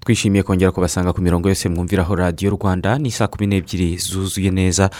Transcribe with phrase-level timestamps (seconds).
[0.00, 2.98] Twishimiye kongera kubasanga ku mirongo yose mwumviraho radiyo rwanda.
[2.98, 4.90] Ni saa kumi n'ebyiri zuzuye neza.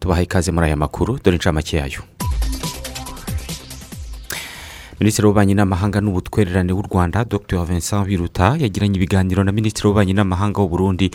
[0.00, 1.18] Tubaha ikaze muri aya makuru.
[1.24, 2.00] Dore inshamake yayo.
[5.00, 7.64] Minisitiri w'ububanyi n'amahanga n'ubutwererane w'u rwanda dr.
[7.64, 11.06] Vincent biruta yagiranye ibiganiro na minisitiri w'ububanyi n'amahanga w'u burundi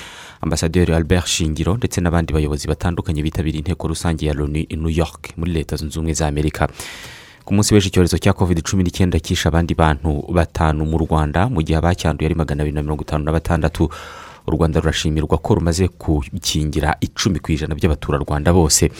[0.42, 5.52] ambasaderi albert shingiro ndetse n'abandi bayobozi batandukanye bitabiriye inteko rusange ya loni new york muri
[5.52, 6.68] leta zunze ubumwe za amerika.
[7.46, 11.60] Ku munsi w'ejo icyorezo cya covid cumi n'icyenda cyishe abandi bantu batanu mu rwanda mu
[11.62, 13.90] gihe abacyanduye ari magana abiri na mirongo itanu na batandatu.
[14.48, 18.92] U rwanda rurashimirwa ko rumaze gukingira icumi ku ijana by'abaturarwanda bose.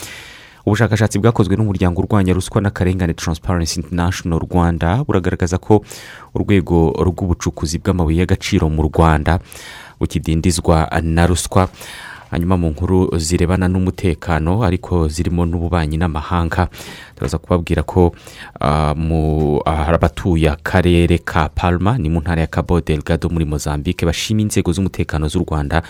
[0.66, 5.84] Ubushakashatsi bwakozwe n'umuryango urwanya ruswa n'akarengane Transparency International rwanda buragaragaza ko
[6.36, 9.40] urwego rw'ubucukuzi bw'amabuye y'agaciro mu rwanda
[10.00, 11.68] bukidindizwa na ruswa.
[12.34, 16.66] Hanyuma mu nkuru zirebana n'umutekano ariko zirimo n'ububanyi n'amahanga
[17.14, 18.10] turaza kubabwira ko
[19.70, 25.28] abatuye akarere ka palma ni mu ntara ya cabo delgado muri mozambique bashima inzego z'umutekano
[25.30, 25.84] z'u rwanda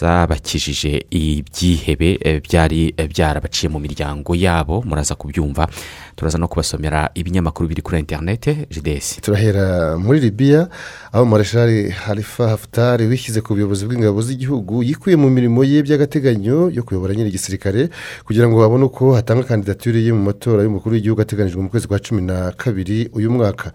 [0.00, 4.82] zabakijije ibyihebe byari byarabaciye mu miryango yabo.
[4.86, 5.68] Muraza kubyumva.
[6.16, 10.68] Turaza no kubasomera ibinyamakuru biri kuri interinete jidesi turahera muri libiya
[11.12, 16.82] aho mareshari harifa hafutari wishyize ku buyobozi bw'ingabo z'igihugu yikuye mu mirimo ye by'agateganyo yo
[16.88, 17.88] kuyobora nyiri igisirikare
[18.24, 21.98] kugira ngo babone uko hatanga kandidatire ye mu matora y'umukuru w'igihugu ateganyijwe mu kwezi kwa
[22.00, 23.72] cumi na kabiri uyu mwaka.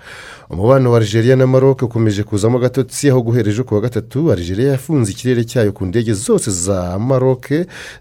[0.49, 4.71] Umubano wa Algeria na maroc ukomeje kuzamo agatotsi aho guhera ejo ku wa gatatu Algeria
[4.73, 7.45] yafunze ikirere cyayo ku ndege zose za maroc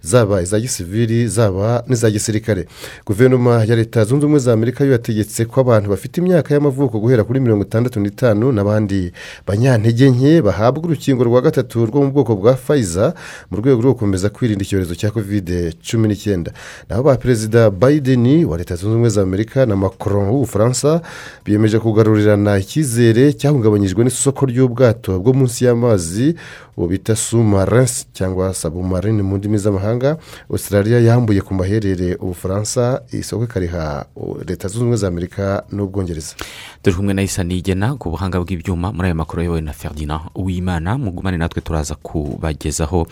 [0.02, 2.66] zaba iza gisivili zaba n'iza gisirikare.
[3.06, 7.24] Guverinoma ya leta zunze ubumwe za amerika yo yategetse ko abantu bafite imyaka y'amavuko guhera
[7.24, 9.12] kuri mirongo itandatu n'itanu n'abandi
[9.46, 13.14] banyantege nke bahabwa urukingo rwa gatatu rwo mu bwoko bwa fayiza
[13.50, 16.52] mu rwego rwo gukomeza kwirinda icyorezo cya kovide cumi n'icyenda.
[16.88, 21.00] Naho ba perezida biden wa leta zunze ubumwe za amerika na macron w'ubufaransa
[21.44, 26.34] biyemeje kugarurirana icyizere cyahungabanyijwe n'isoko ry'ubwato bwo munsi y'amazi
[26.88, 30.16] bita sumarensi cyangwa sabumarine mu ndimi z'amahanga
[30.50, 34.06] australia yambuye ku maherere ubufaransa isoko ikariha
[34.46, 36.34] leta zunze ubumwe za amerika n'ubwongereza.
[36.82, 40.98] Turi kumwe na isa nigena ku buhanga bw'ibyuma muri aya makuru ayobowe na ferdinand uwimana.
[40.98, 43.06] Mugumane natwe turaza kubagezaho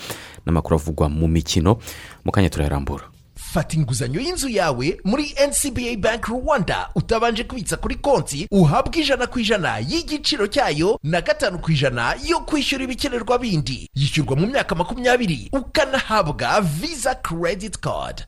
[0.47, 1.77] n'amakuru avugwa mu mikino.
[2.25, 3.05] Mu kanya turayarambura.
[3.53, 6.89] Fata inguzanyo y'inzu yawe muri ncba bank rwanda.
[6.95, 12.41] Utabanje kubitsa kuri konti uhabwe ijana ku ijana y'igiciro cyayo na gatanu ku ijana yo
[12.41, 13.89] kwishyura ibikenerwa bindi.
[13.95, 15.49] Yishyurwa mu myaka makumyabiri.
[15.53, 18.25] Ukanahabwa visa credit card.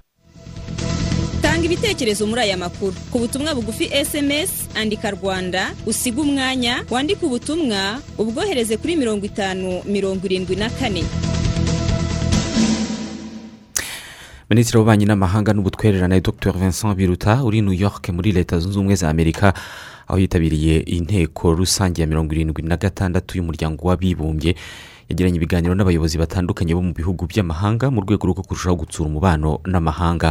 [1.42, 2.94] Tanga ibitekerezo muri aya makuru.
[3.12, 10.26] Ku butumwa bugufi sms andika rwanda usiga umwanya wandike ubutumwa ubwohereze kuri mirongo itanu mirongo
[10.26, 11.04] irindwi na kane.
[14.50, 16.52] Minisitiri w'ububanyi n'amahanga n'ubutwererane dr.
[16.58, 19.54] Vincent biruta uri new york muri leta zunze ubumwe za amerika
[20.08, 24.54] aho yitabiriye inteko rusange ya mirongo irindwi na gatandatu y'umuryango w'abibumbye.
[25.10, 30.30] Yagiranye ibiganiro n'abayobozi batandukanye bo mu bihugu by'amahanga mu rwego rwo kurushaho gutsura umubano n'amahanga.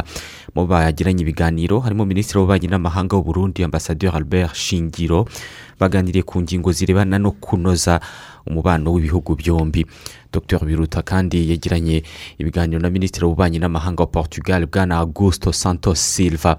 [0.56, 5.28] Mu bagiranye ibiganiro harimo minisitiri w'ububanyi n'amahanga w'u Burundi ambasaderi albert shingiro
[5.76, 8.00] baganiriye ku ngingo zirebana no kunoza
[8.48, 9.84] umubano w'ibihugu byombi.
[10.32, 12.00] Dr biruta kandi yagiranye
[12.40, 16.56] ibiganiro na minisitiri w'ububanyi n'amahanga wa portugal bwana augusto santos silva.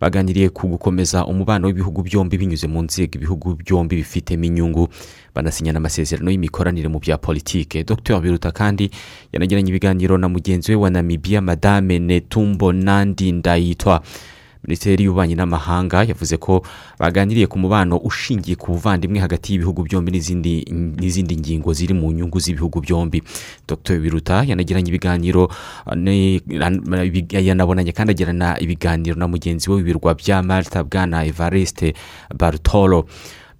[0.00, 4.88] Baganiriye ku gukomeza umubano w'ibihugu byombi binyuze mu nzego ibihugu byombi bifitemo inyungu.
[5.34, 7.84] Banasinyana amasezerano y'imikoranire mu bya politike.
[7.84, 8.90] Dr biruta kandi
[9.32, 14.02] yanagiranye ibiganiro na mugenzi we wa namibia madame netumbo nandi ndayitwa
[14.66, 16.62] minisiteri y'ububanyi n'amahanga yavuze ko
[16.98, 22.80] baganiriye ku mubano ushingiye ku buvandimwe hagati y'ibihugu byombi n'izindi ngingo ziri mu nyungu z'ibihugu
[22.82, 23.22] byombi.
[23.68, 23.98] Dr.
[24.02, 25.48] Biruta yanagiranye ibiganiro
[27.32, 31.94] yanabonanye kandi agirana ibiganiro na mugenzi we w'ibirwa bya malta bwana evariste
[32.34, 33.06] barutoro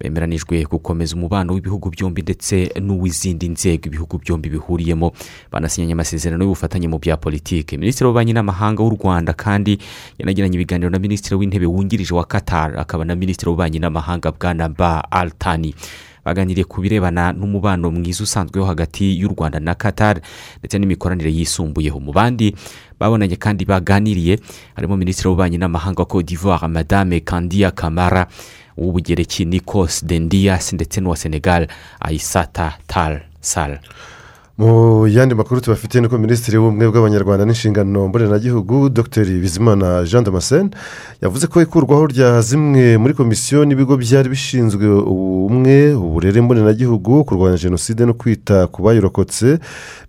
[0.00, 5.12] bemeranijwe gukomeza umubano w'ibihugu byombi ndetse n'uw'izindi nzego ibihugu byombi bihuriyemo.
[5.52, 7.78] Banasinyanye amasezerano y'ubufatanye mu bya politiki.
[7.78, 9.78] Minisitiri w'ububanyi n'amahanga w'u rwanda kandi
[10.18, 15.00] yanagiranye ibiganiro na minisitiri w'intebe wungirije wa qatar akaba na minisitiri w'ububanyi n'amahanga bwana ba
[15.10, 15.74] altani.
[16.26, 20.20] Baganiriye ku birebana n'umubano mwiza usanzweho hagati y'u rwanda na qatar
[20.58, 22.00] ndetse n'imikoranire yisumbuyeho.
[22.00, 22.50] Mu bandi
[22.98, 24.38] babonanye kandi baganiriye
[24.74, 28.26] harimo minisitiri w'ububanyi n'amahanga wa d'ivoire madame kandiya kamara
[28.76, 31.66] uw'ubugereki nikos dendias ndetse n'uwa senegal
[32.00, 33.78] ayisata tal sal
[34.58, 39.24] mu yandi makuru tubafitiye ni ko minisitiri w'ubumwe bw'abanyarwanda n'inshingano mboneragihugu dr.
[39.24, 40.70] Bizimana jean damascene
[41.22, 48.00] yavuze ko ikurwaho rya zimwe muri komisiyo n'ibigo byari bishinzwe ubumwe uburere mboneragihugu kurwanya jenoside
[48.06, 49.58] no kwita ku bayirokotse.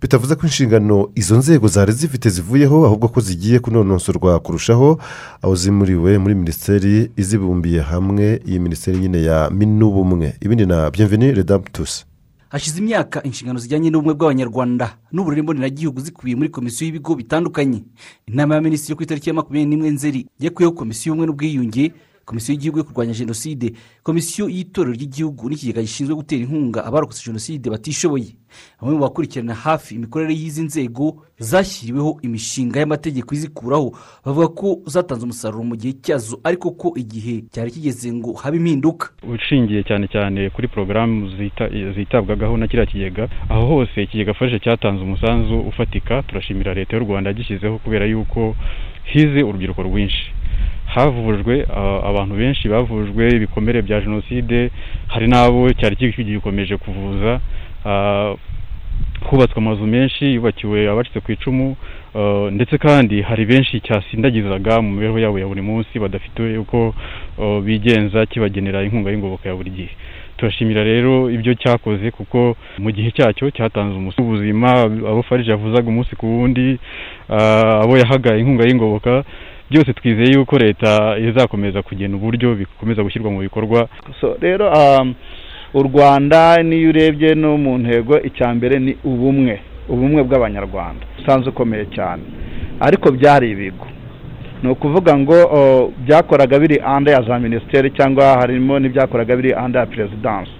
[0.00, 4.98] Bitavuze ko inshingano izo nzego zari zifite zivuyeho ahubwo ko zigiye kunonosorwa kurushaho.
[5.42, 10.34] Aho zimuriwe muri minisiteri izibumbiye hamwe iyi minisiteri nyine ya minubumwe.
[10.40, 12.04] Ibindi na byemveni redaputusi
[12.48, 17.84] hashize imyaka inshingano zijyanye n'ubumwe bw'abanyarwanda n'uburere mboneragihugu zikubiye muri komisiyo y'ibigo bitandukanye.
[18.26, 21.92] Inama ya minisitiri ku itariki ya makumyabiri n'imwe nzeri yakuyeho komisiyo y'ubumwe n'ubwiyunge
[22.28, 23.72] komisiyo y'igihugu yo kurwanya jenoside.
[24.04, 28.36] Komisiyo y'itorero ry'igihugu n'ikigega gishinzwe gutera inkunga abarokotse jenoside batishoboye.
[28.80, 33.88] Bamwe mu bakurikirana hafi imikorere y'izi nzego zashyiriweho imishinga y'amategeko izikuraho.
[34.24, 39.08] Bavuga ko zatanze umusaruro mu gihe cyazo ariko ko igihe cyari kigeze ngo habe impinduka.
[39.24, 41.28] Ushingiye cyane cyane kuri porogaramu
[41.96, 46.22] zitabwagaho na kiriya kigega aho hose ikigega afashe cyatanze umusanzu ufatika.
[46.22, 48.56] Turashimira leta y'u rwanda yagishyizeho kubera yuko
[49.04, 50.32] hize urubyiruko rwinshi.
[50.94, 51.54] Havujwe
[52.10, 54.70] abantu benshi bavujwe ibikomere bya jenoside
[55.06, 57.40] hari n'abo cyari gikomeje kuvuza
[59.30, 61.76] hubatswe amazu menshi yubakiwe abacitse ku icumu
[62.50, 66.94] ndetse kandi hari benshi cyasindagizaga mu mibereho yabo ya buri munsi badafite uko
[67.64, 69.90] bigenza kibagenera inkunga y'ingoboka ya buri gihe.
[70.36, 74.70] Turashimira rero ibyo cyakoze kuko mu gihe cyacyo cyatanze umusi w'ubuzima
[75.10, 76.78] abo farije yavuzaga umunsi ku wundi
[77.82, 79.24] abo yahaga inkunga y'ingoboka
[79.70, 83.88] byose twizeye yuko leta izakomeza kugena uburyo bikomeza gushyirwa mu bikorwa.
[84.40, 84.72] Rero
[85.74, 91.04] u rwanda niyo urebye no mu ntego icya mbere ni ubumwe ubumwe bw'abanyarwanda.
[91.20, 92.22] Usanzwe ukomeye cyane.
[92.80, 93.86] Ariko byari ibigo.
[94.62, 95.36] Ni ukuvuga ngo
[96.04, 100.52] byakoraga biri anda ya za minisiteri cyangwa harimo n'ibyakoraga biri anda ya perezidansi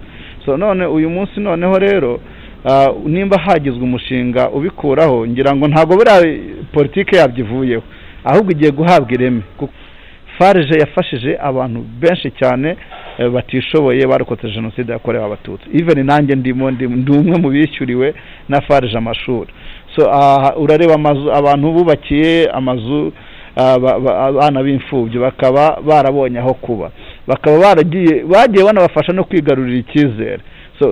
[0.59, 2.21] none uyu munsi noneho rero
[3.07, 6.23] nimba hagizwe umushinga ubikuraho ngira ngo ntabwo buriya
[6.73, 7.83] politiki yabyo ivuyeho
[8.31, 9.43] ahubwo igiye guhabwa ireme.
[10.39, 12.77] Farije yafashije abantu benshi cyane
[13.35, 15.67] batishoboye barokotse jenoside yakorewe abatutsi.
[15.73, 18.15] Iveni nanjye ndimo ndi umwe mu bishyuriwe
[18.49, 19.51] na farije amashuri.
[20.57, 23.13] Urareba amazu abantu bubakiye amazu
[23.57, 26.91] abana b'imfubyi bakaba barabonye aho kuba.
[27.27, 30.39] Bakaba baragiye bagiye banabafasha no kwigarurira icyizere.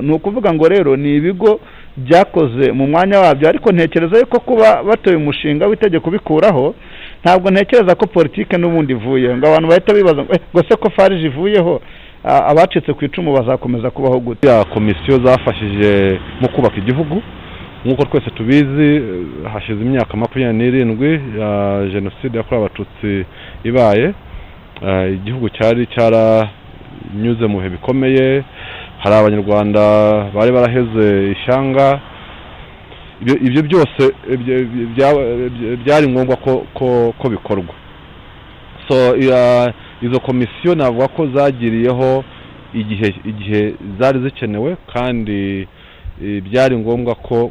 [0.02, 1.60] Ni ukuvuga ngo rero ni ibigo
[1.96, 3.48] byakoze mu mwanya wabyo.
[3.48, 6.74] Ariko ntekereza yuko kuba batoye umushinga w'itegeko bikuraho
[7.22, 11.80] ntabwo ntekereza ko politiki n'ubundi ivuye ngo abantu bahita bibaza ngo se ko farije ivuyeho?
[12.24, 14.48] Abacitse ku icumu bazakomeza kubaho gute?
[14.74, 17.22] Komisiyo zafashije mu kubaka igihugu.
[17.84, 19.02] Nk'uko twese tubizi
[19.52, 21.10] hashize imyaka makumyabiri n'irindwi
[21.40, 21.50] ya
[21.92, 23.24] jenoside yakorewe abatutsi
[23.64, 24.14] ibaye.
[25.14, 28.42] Igihugu cyari cyaranyuze mu bihe bikomeye.
[28.98, 29.82] Hari abanyarwanda
[30.34, 32.00] bari baraheze ishyanga.
[33.20, 34.02] Ibyo byose
[35.84, 36.36] byari ngombwa
[37.18, 37.74] ko bikorwa.
[38.88, 39.16] So
[40.02, 42.24] izo komisiyo navuga ko zagiriyeho
[42.74, 45.68] igihe zari zikenewe kandi
[46.42, 47.50] byari ngombwa ko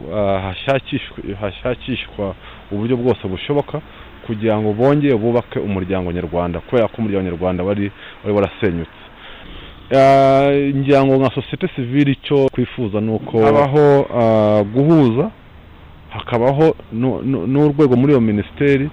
[1.42, 2.36] hashakishwa
[2.72, 3.82] uburyo bwose bushoboka
[4.28, 7.92] kugira ngo bongere bubake umuryango nyarwanda kubera ko umuryango nyarwanda wari
[8.34, 9.02] warasenyutse.
[10.78, 13.86] Ngira ngo nka sosiyete sivire icyo twifuza ni uko habaho
[14.74, 15.32] guhuza
[16.18, 16.76] hakabaho
[17.52, 18.90] n'urwego muri iyo minisiteri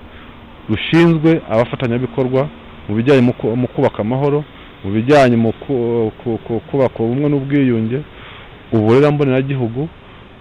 [0.71, 2.49] rushinzwe abafatanyabikorwa
[2.89, 3.23] mu bijyanye
[3.63, 4.45] mu kubaka amahoro
[4.85, 5.53] mu bijyanye mu
[6.71, 7.99] kubaka ubumwe n'ubwiyunge
[8.73, 9.89] uburere mboneragihugu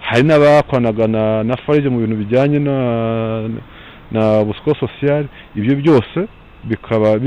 [0.00, 1.06] hari n'abakoranaga
[1.48, 2.58] na farije mu bintu bijyanye
[4.12, 6.18] na busiko sosiyali ibyo byose
[6.64, 7.18] bikaba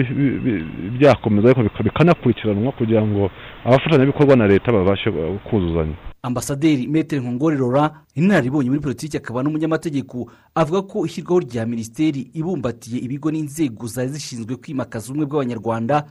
[0.97, 3.29] byakomeza ariko bikanakurikiranwa kugira ngo
[3.65, 5.11] abafatanyabikorwa na leta babashe
[5.47, 5.95] kuzuzanya.
[6.25, 12.97] Ambasaderi metero nkongore rora inararibonye muri politiki akaba n'umunyamategeko avuga ko ishyirwaho rya minisiteri ibumbatiye
[13.05, 16.05] ibigo n'inzego zari zishinzwe kwimakaza ubumwe bw'abanyarwanda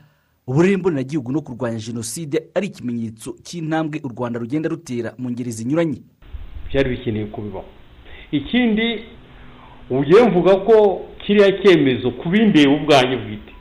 [0.47, 5.99] uburere mboneragihugu no kurwanya jenoside ari ikimenyetso cy'intambwe u rwanda rugenda rutera mu ngeri zinyuranye.
[6.69, 7.65] Byari bikeneye kubibaho.
[8.31, 9.03] Ikindi
[9.89, 13.51] ugiye mvuga ko kiriya cyemezo ku bindeba ubwanjye bwite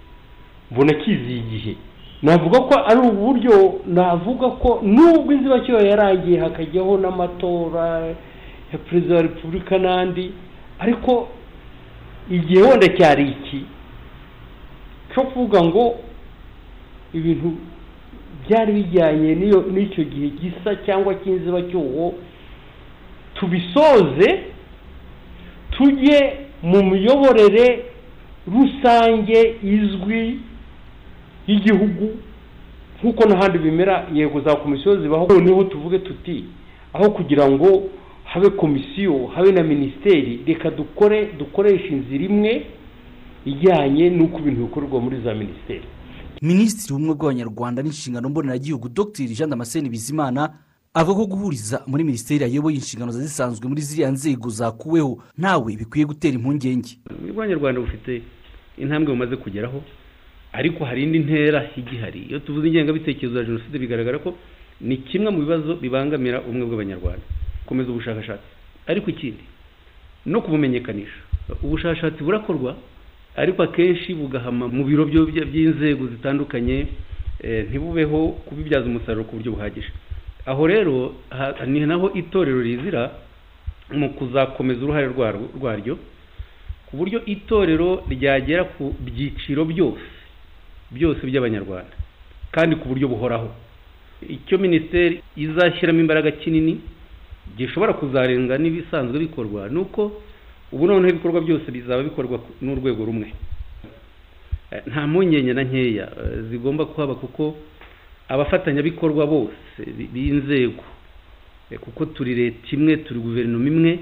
[0.71, 1.73] mbona kiziye igihe
[2.25, 7.87] navuga ko ari uburyo navuga ko nubwo inzibacyuho yarangiye hakajyaho n'amatora
[8.73, 10.25] ya perezida wa repubulika n'andi
[10.79, 11.29] ariko
[12.31, 13.61] igihe wenda cyari iki?
[15.15, 15.85] Cyo kuvuga ngo
[17.15, 17.49] ibintu
[18.49, 19.31] byari bijyanye
[19.75, 22.15] n'icyo gihe gisa cyangwa cy'inzibacyuho
[23.35, 24.29] tubisoze
[25.71, 26.19] tujye
[26.63, 27.85] mu miyoborere
[28.55, 30.39] rusange izwi
[31.47, 32.17] y'igihugu
[33.03, 35.27] nk'uko n'ahandi bimera yego za komisiyo zibaho.
[35.29, 36.45] Noneho tuvuge tuti
[36.93, 37.83] aho kugira ngo
[38.25, 42.67] habe komisiyo habe na minisiteri reka dukore dukoreshe inzira imwe
[43.47, 45.85] ijyanye n'uko ibintu bikorerwa muri za minisiteri.
[46.43, 49.25] Minisitiri w'ubumwe bw'abanyarwanda n'inshingano mboneragihugu dr.
[49.27, 50.51] Jean damascene bizimana
[50.95, 56.07] avuga ko guhuriza muri minisiteri ayoboye inshingano ziba zisanzwe muri ziriya nzego zakuweho ntawe bikwiye
[56.07, 56.99] gutera impungenge.
[57.37, 58.23] Rwanda bufite
[58.79, 59.83] intambwe bumaze kugeraho
[60.55, 64.39] ariko hari indi ntera igihari iyo tuvuze ingengabitekerezo ya jenoside bigaragara ko
[64.81, 67.25] ni kimwe mu bibazo bibangamira ubumwe bw'abanyarwanda.
[67.63, 68.49] Gukomeza ubushakashatsi.
[68.87, 69.45] Ariko ikindi
[70.27, 71.19] no kubumenyekanisha
[71.63, 72.77] ubushakashatsi burakorwa
[73.37, 76.87] ariko akenshi bugahama mu biro by'inzego zitandukanye
[77.69, 79.91] ntibubeho kubibyaza umusaruro ku buryo buhagije.
[80.47, 81.15] Aho rero
[81.67, 83.03] ni naho itorero rizira
[83.93, 85.09] mu kuzakomeza uruhare
[85.59, 85.99] rwaryo
[86.87, 90.14] ku buryo itorero ryagera ku byiciro byose.
[90.95, 91.95] Byose by'abanyarwanda.
[92.55, 93.51] Kandi ku buryo buhoraho.
[94.29, 96.81] Icyo minisiteri izashyiramo imbaraga kinini
[97.59, 100.23] gishobora kuzarenga n'ibisanzwe bikorwa ni uko
[100.73, 103.33] ubu noneho ibikorwa byose bizaba bikorwa n'urwego rumwe.
[104.87, 106.09] Nta mpungenge na nkeya
[106.51, 107.57] zigomba kuhaba kuko
[108.29, 109.81] abafatanyabikorwa bose
[110.13, 110.83] b'inzego
[111.81, 113.93] kuko turi leta imwe turi guverinoma imwe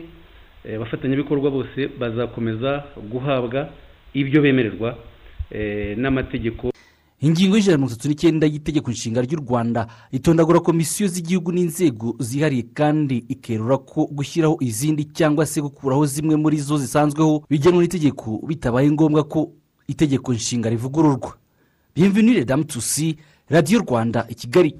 [0.77, 3.69] abafatanyabikorwa bose bazakomeza guhabwa
[4.15, 4.97] ibyo bemererwa
[5.97, 6.72] n'amategeko
[7.23, 9.87] ingingo y'ijana na mirongo itatu n'icyenda y'itegeko nshinga ry'u rwanda.
[10.11, 16.57] Itondagura komisiyo z'igihugu n'inzego zihariye kandi ikerura ko gushyiraho izindi cyangwa se gukuraho zimwe muri
[16.59, 19.51] zo zisanzweho bigenwa n'itegeko bitabaye ngombwa ko
[19.89, 21.33] itegeko nshinga rivugururwa.
[21.95, 23.17] Bienvenue damu tusi
[23.49, 24.75] radiyo rwanda i kigali.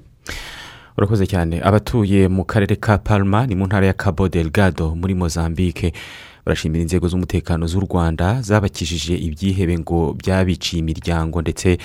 [0.97, 1.61] Urakoze cyane.
[1.63, 5.93] Abatuye mu karere ka palma ni mu ntara ya cabo delgado muri mozambique.
[6.45, 11.77] Barashimira inzego z'umutekano z'u rwanda zabakijije ibyihebe ngo byabiciye imiryango ndetse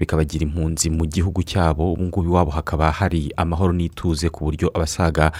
[0.00, 5.32] bikabagira impunzi mu gihugu cyabo ubu ngubu iwabo hakaba hari amahoro n'ituze ku buryo abasaga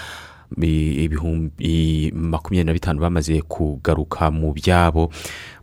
[1.05, 5.11] ibihumbi makumyabiri na bitanu bamaze kugaruka mu byabo.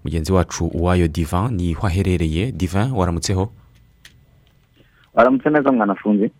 [0.04, 2.52] Mugenzi wacu uwayo divan ni ho aherereye?
[2.52, 3.52] Divan waramutseho
[5.18, 6.32] waramutse neza mwanafunze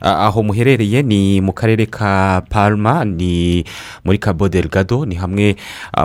[0.00, 3.64] aho muherereye ni mu karere ka palma ni
[4.04, 5.56] muri cabo delgado ni hamwe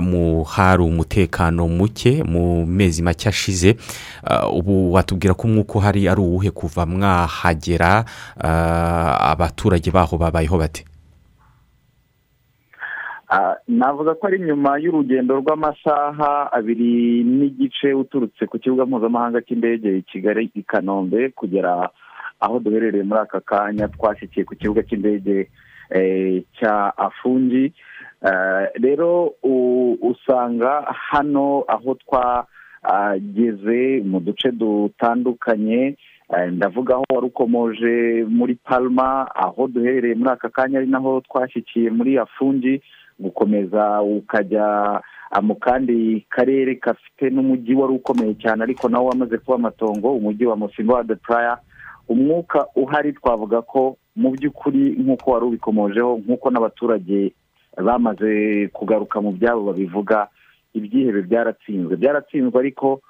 [0.01, 3.75] mu hari umutekano muke mu mezi make ashize.
[4.53, 8.05] Ubu watubwira ko umwuka uhari ari uwuhe kuva mwahagera
[9.31, 10.85] abaturage baho babayeho bate?
[13.67, 20.49] Navuga ko ari nyuma y'urugendo rw'amasaha abiri n'igice uturutse ku kibuga mpuzamahanga cy'indege i kigali
[20.55, 21.89] i kanombe kugera
[22.39, 25.49] aho duherereye muri aka kanya twashyikiye ku kibuga cy'indege
[26.57, 27.73] cya afungi.
[28.81, 29.33] Rero
[30.01, 35.95] usanga hano aho twageze mu duce dutandukanye
[36.51, 42.17] ndavuga aho wari ukomoje muri palma aho duherereye muri aka kanya ari naho twashyikiye muri
[42.17, 42.81] afungi.
[43.19, 44.99] Gukomeza ukajya
[45.41, 50.55] mu kandi karere gafite n'umujyi wari ukomeye cyane ariko nawo wamaze kuba amatongo umujyi wa
[50.55, 51.57] musimbo de puraya
[52.09, 57.31] umwuka uhari twavuga ko mu by'ukuri nk'uko wari ubikomojeho nk'uko n'abaturage
[57.77, 60.27] bamaze kugaruka mu byabo babivuga
[60.73, 61.95] ibyihebe byaratsinzwe.
[61.95, 63.01] Byaratsinzwe ariko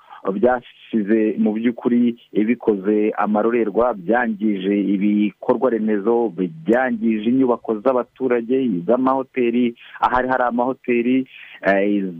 [0.94, 6.34] byasize mu by'ukuri bikoze amarorerwa byangije ibikorwa remezo
[6.66, 11.28] byangije inyubako z'abaturage iz'amahoteli ahari hari amahoteli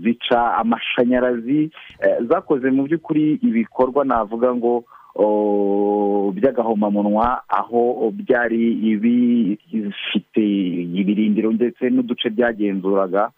[0.04, 1.70] zica amashanyarazi
[2.30, 4.84] zakoze mu by'ukuri ibikorwa navuga ngo
[6.36, 10.44] by'agahomamunwa aho byari bifite
[11.00, 13.32] ibirindiro ndetse n'uduce byagenzuraga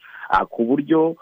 [0.50, 1.16] ku buryo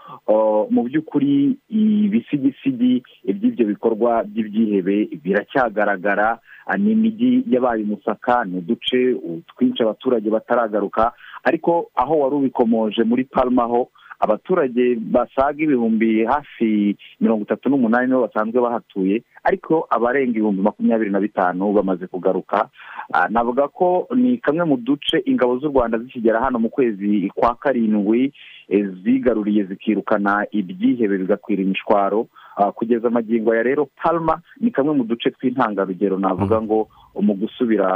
[0.69, 6.37] mu by'ukuri ibisigisigi by'ibyo bikorwa by'ibyihebe biracyagaragara
[6.77, 9.17] ni imijyi yabaye umusaka ni uduce
[9.49, 11.11] twinshi abaturage bataragaruka
[11.43, 18.21] ariko aho wari ubikomoje muri palma ho abaturage basaga ibihumbi hafi mirongo itatu n'umunani nibo
[18.27, 22.69] basanzwe bahatuye ariko abarenga ibihumbi makumyabiri na bitanu bamaze kugaruka.
[23.29, 28.33] Navuga ko ni kamwe mu duce ingabo z'u rwanda zikigera hano mu kwezi kwa karindwi
[29.03, 32.27] zigaruriye zikirukana ibyihebe bigakwira imishwaro.
[32.75, 36.19] Kugeza amagingo ya rero palma ni kamwe mu duce tw'intangarugero.
[36.19, 36.87] Navuga ngo
[37.21, 37.87] mu gusubira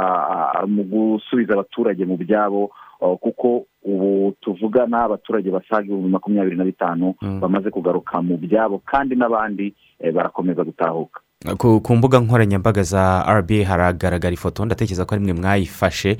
[0.66, 2.70] mu gusubiza abaturage mu byabo
[3.00, 9.74] kuko ubu tuvugana abaturage basaga ibihumbi makumyabiri na bitanu bamaze kugaruka mu byabo kandi n'abandi
[10.14, 11.20] barakomeza gutahuka.
[11.58, 16.16] Ku mbuga nkoranyambaga za rba haragaragara ifoto ndatekereza ko ari mwe mwayifashe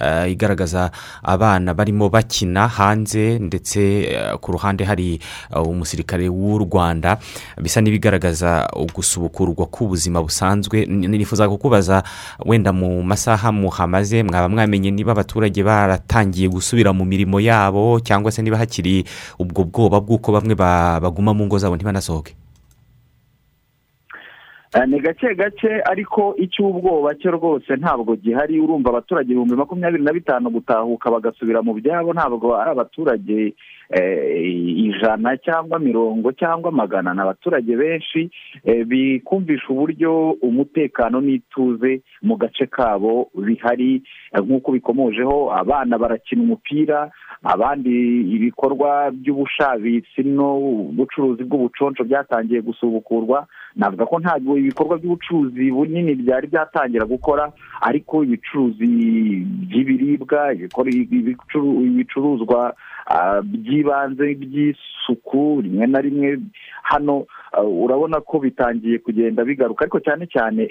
[0.00, 0.90] eh, igaragaza
[1.22, 5.20] abana barimo bakina hanze ndetse eh, ku ruhande hari
[5.56, 7.16] eh, umusirikare w'u rwanda.
[7.62, 10.86] Bisa n'ibigaragaza gusubukurwa k'ubuzima busanzwe.
[10.86, 12.02] Nifuza kukubaza
[12.44, 18.42] wenda mu masaha muhamaze mwaba mwamenye niba abaturage baratangiye gusubira mu mirimo yabo cyangwa se
[18.42, 19.04] niba hakiri
[19.38, 22.36] ubwo bwoba bw'uko bamwe ba- baguma mu ngo zabo ntibanasohoke
[24.86, 28.60] ni gake gake ariko icy'ubwoba cyo rwose ntabwo gihari.
[28.60, 33.32] Urumva abaturage ibihumbi makumyabiri na bitanu gutahuka bagasubira mu byabo ntabwo ari abaturage.
[33.32, 33.52] eh,
[33.90, 38.30] ijana cyangwa mirongo cyangwa magana ni abaturage benshi
[38.64, 44.02] eh, bikumvisha uburyo umutekano n'ituze mu gace kabo bihari.
[44.32, 47.10] Eh, nk'uko bikomojeho abana barakina umupira
[47.42, 47.90] abandi
[48.36, 53.46] ibikorwa by'ubushabitsi n'ubucuruzi bw'ubuconco byatangiye gusubukurwa.
[53.76, 58.86] Navuga ko ntabwo ibikorwa by'ubucuruzi bunini byari byatangira gukora ariko ibicuruzi
[59.68, 60.54] by'ibiribwa
[61.86, 62.74] ibicuruzwa
[63.42, 66.38] by'ibanze by'isuku rimwe na rimwe.
[66.82, 70.62] Hano ah, urabona ko bitangiye kugenda bigaruka ariko cyane cyane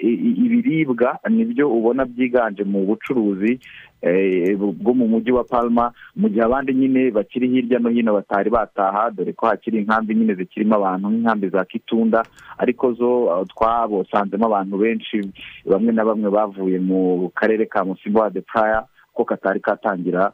[0.44, 3.60] ibiribwa ni byo ubona byiganje mu bucuruzi
[4.02, 8.50] eh, bwo mu mujyi wa palma mu gihe abandi nyine bakiri hirya no hino batari
[8.50, 12.22] bataha dore ko hakiri inkambi nyine zikirimo abantu nk'inkambi za kitunda
[12.58, 15.20] ariko zo uh, twabosanzemo abantu benshi
[15.64, 20.32] bamwe na bamwe bavuye mu karere ka musimbo de praya ko katari katangira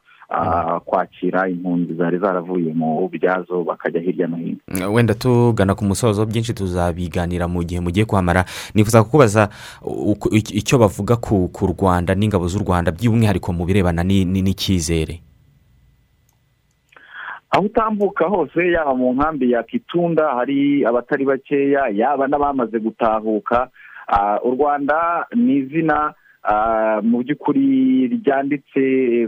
[0.84, 4.92] kwakira impunzi zari zaravuye mu byazo bakajya hirya no hino.
[4.92, 8.44] Wenda tugana ku musozo byinshi tuzabiganira mu gihe mugiye kuhamara.
[8.74, 9.48] Nifuza kukubaza
[10.32, 15.20] icyo bavuga ku ku rwanda n'ingabo z'u rwanda by'umwihariko mu birebana ni- ni- n'icyizere
[17.50, 23.68] aho utambuka hose yaba mu nkambi ya kitunda hari abatari bakeya yaba n'abamaze gutahuka.
[24.08, 26.14] Ah, u rwanda ni izina ah,
[27.02, 27.66] mu by'ukuri
[28.18, 28.82] ryanditse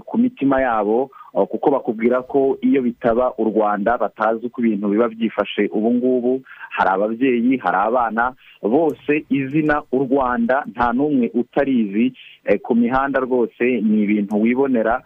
[0.07, 5.09] ku mitima yabo ah, kuko bakubwira ko iyo bitaba u rwanda batazi uko ibintu biba
[5.09, 5.71] byifashe.
[5.71, 6.33] Ubu ngubu
[6.71, 12.13] hari ababyeyi hari abana bose izina u rwanda nta n'umwe utarizi.
[12.45, 14.95] Eh, ku mihanda rwose ni ibintu wibonera.
[14.99, 15.03] Ah,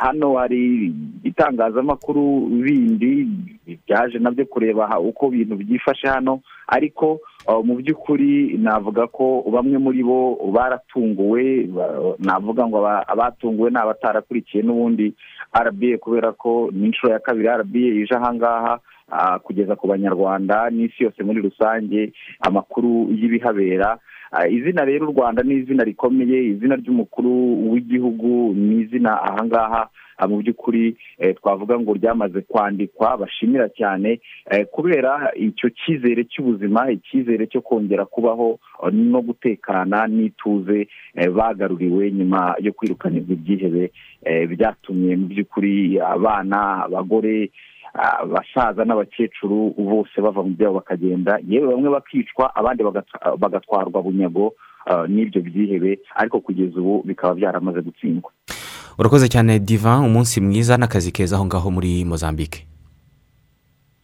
[0.00, 0.92] hano hari
[1.24, 3.28] itangazamakuru bindi
[3.86, 6.40] byaje na byo kureba uko ibintu byifashe hano.
[6.68, 13.70] Ariko ah, mu by'ukuri navuga ko bamwe muri bo baratunguwe ba- navuga ngo aba- abatunguwe
[13.70, 15.14] ni abatarakurikiye n'ubundi
[15.54, 18.74] rba kubera ko ni inshuro ya kabiri rba ije ahangaha.
[18.74, 18.80] ah,
[19.42, 23.98] kugeza ku banyarwanda n'isi yose muri rusange amakuru y'ibihabera.
[24.32, 27.30] Ah, izina rero u rwanda ni izina rikomeye izina ry'umukuru
[27.72, 29.88] w'igihugu ni izina ahangaha
[30.18, 36.90] ah, mu by'ukuri eh, twavuga ngo ryamaze kwandikwa bashimira cyane eh, kubera icyo cyizere cy'ubuzima
[36.90, 40.88] icyizere cyo kongera kubaho eh, no gutekana n'ituze
[41.36, 43.92] bagaruriwe nyuma yo kwirukanirwa ibyihebe
[44.50, 47.50] byatumye mu by'ukuri abana abagore
[47.98, 54.54] abasaza n'abakecuru bose bava mu byabo bakagenda yewe bamwe bakicwa abandi bagatwa- bagatwarwa bunyago
[54.86, 58.30] ah, n'ibyo byihebe ariko kugeza ubu bikaba byaramaze gutsindwa.
[58.98, 62.64] Urakoze cyane diva umunsi mwiza n'akazi keza aho ngaho muri mozambique.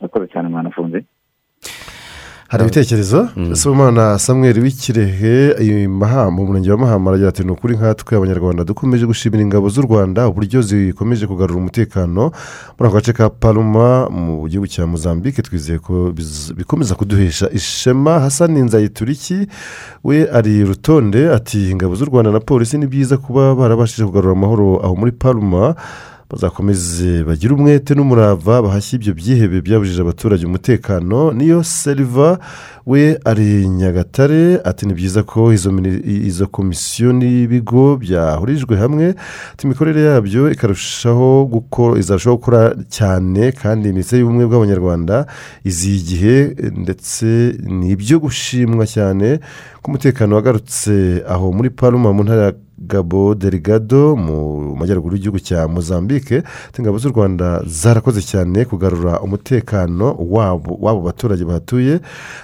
[0.00, 1.04] Urakoze cyane mwanafunze
[2.52, 3.28] hari ibitekerezo?
[3.52, 5.56] Sibomana samweri w'ikirehe
[6.30, 10.28] mu murenge wa mahama aragira ati ni ukuri nkatwe abanyarwanda dukomeje gushimira ingabo z'u rwanda
[10.28, 12.22] uburyo zikomeje kugarura umutekano
[12.78, 15.42] muri ako gace ka paluma mu gihugu cya mozambique.
[15.42, 16.12] Twizeye ko
[16.56, 18.20] bikomeza kuduhesha ishema.
[18.20, 19.46] Hasani nzayituriki
[20.04, 24.80] we ari rutonde ati ingabo z'u rwanda na polisi ni byiza kuba barabashije kugarura amahoro
[24.84, 25.74] aho muri paluma
[26.32, 31.32] bazakomeze bagire umwete n'umurava bahashye ibyo byihebe byabujije abaturage umutekano.
[31.32, 32.38] Niyo seriva
[32.86, 39.14] we ari nyagatare ati ni byiza ko izo komisiyo n'ibigo byahurijwe hamwe
[39.52, 45.26] ati imikorere yabyo ikarushaho gukora izarushaho gukora cyane kandi minisiteri y'ubumwe bw'abanyarwanda
[45.64, 46.36] iziha igihe
[46.82, 47.26] ndetse
[47.78, 49.38] ni ibyo gushimwa cyane
[49.82, 52.52] ko umutekano wagarutse aho muri paluma mu ntara ya
[52.86, 56.42] gabo delegado mu majyaruguru y'igihugu cya mozambique.
[56.78, 60.16] Ingabo z'u rwanda zarakoze cyane kugarura umutekano
[60.80, 62.00] wabo baturage bahatuye.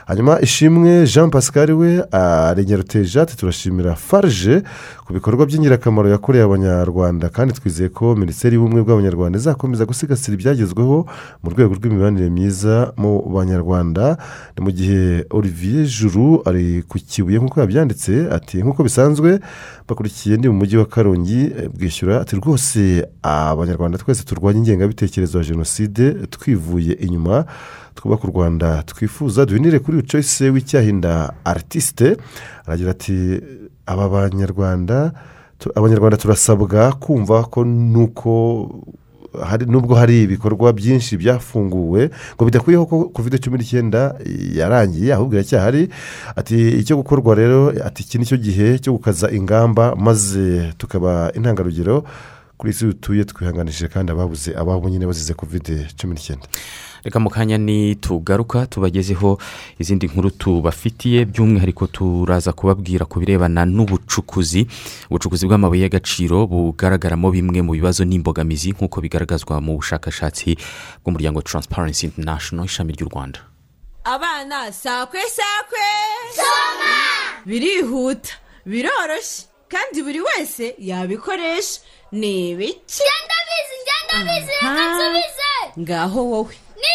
[0.07, 4.63] Hanyuma ishimwe jean pascal we arengera uteje ati turashimira farge
[5.09, 10.97] ku bikorwa by'ingirakamaro yakoreye abanyarwanda kandi twizeye ko minisiteri y'ubumwe bw'abanyarwanda izakomeza gusigasira ibyagezweho
[11.43, 14.05] mu rwego rw'imibanire myiza mu banyarwanda.
[14.55, 19.41] Ni mu gihe olivier juru ari ku kibuye nk'uko yabyanditse ati nk'uko bisanzwe
[19.89, 25.45] bakurikiye ndi mu mujyi wa karongi eh, bwishyura ati rwose abanyarwanda twese turwanya ingengabitekerezo ya
[25.45, 27.45] jenoside twivuye inyuma
[27.97, 32.17] twubaka u rwanda twifuza duhinire kuri ucoyise w'icyahinda artiste.
[32.67, 33.17] Aragira ati
[33.89, 35.13] aba banyarwanda
[35.75, 38.31] abanyarwanda turasabwa kumva ko nuko
[39.67, 44.17] nubwo hari ibikorwa byinshi byafunguwe ngo bidakwiyeho ko kovide cumi n'icyenda
[44.57, 45.89] yarangiye ahubwo iracyahari
[46.37, 52.05] ati icyo gukorwa rero ati iki ni cyo gihe cyo gukaza ingamba maze tukaba intangarugero
[52.59, 56.47] kuri isi dutuye twihanganishije kandi ababuze ababo nyine bazize kovide cumi n'icyenda
[57.05, 59.39] reka mu kanya nitugaruka tubagezeho
[59.79, 61.25] izindi nkuru tubafitiye.
[61.25, 64.67] By'umwihariko turaza kubabwira ku birebana n'ubucukuzi.
[65.11, 70.57] Ubucukuzi bw'amabuye y'agaciro bugaragaramo bimwe mu bibazo n'imbogamizi nk'uko bigaragazwa mu bushakashatsi
[71.03, 73.41] bw'umuryango Transparency International ishami ry'u rwanda.
[74.05, 75.87] Abana sakwe sakwe!
[77.47, 78.31] Birihuta
[78.67, 81.81] biroroshye kandi buri wese yabikoresha.
[82.13, 83.03] Ni ibiki?
[83.05, 85.53] Reka nsubize!
[85.79, 86.55] Ngaho wowe.
[86.81, 86.93] Ni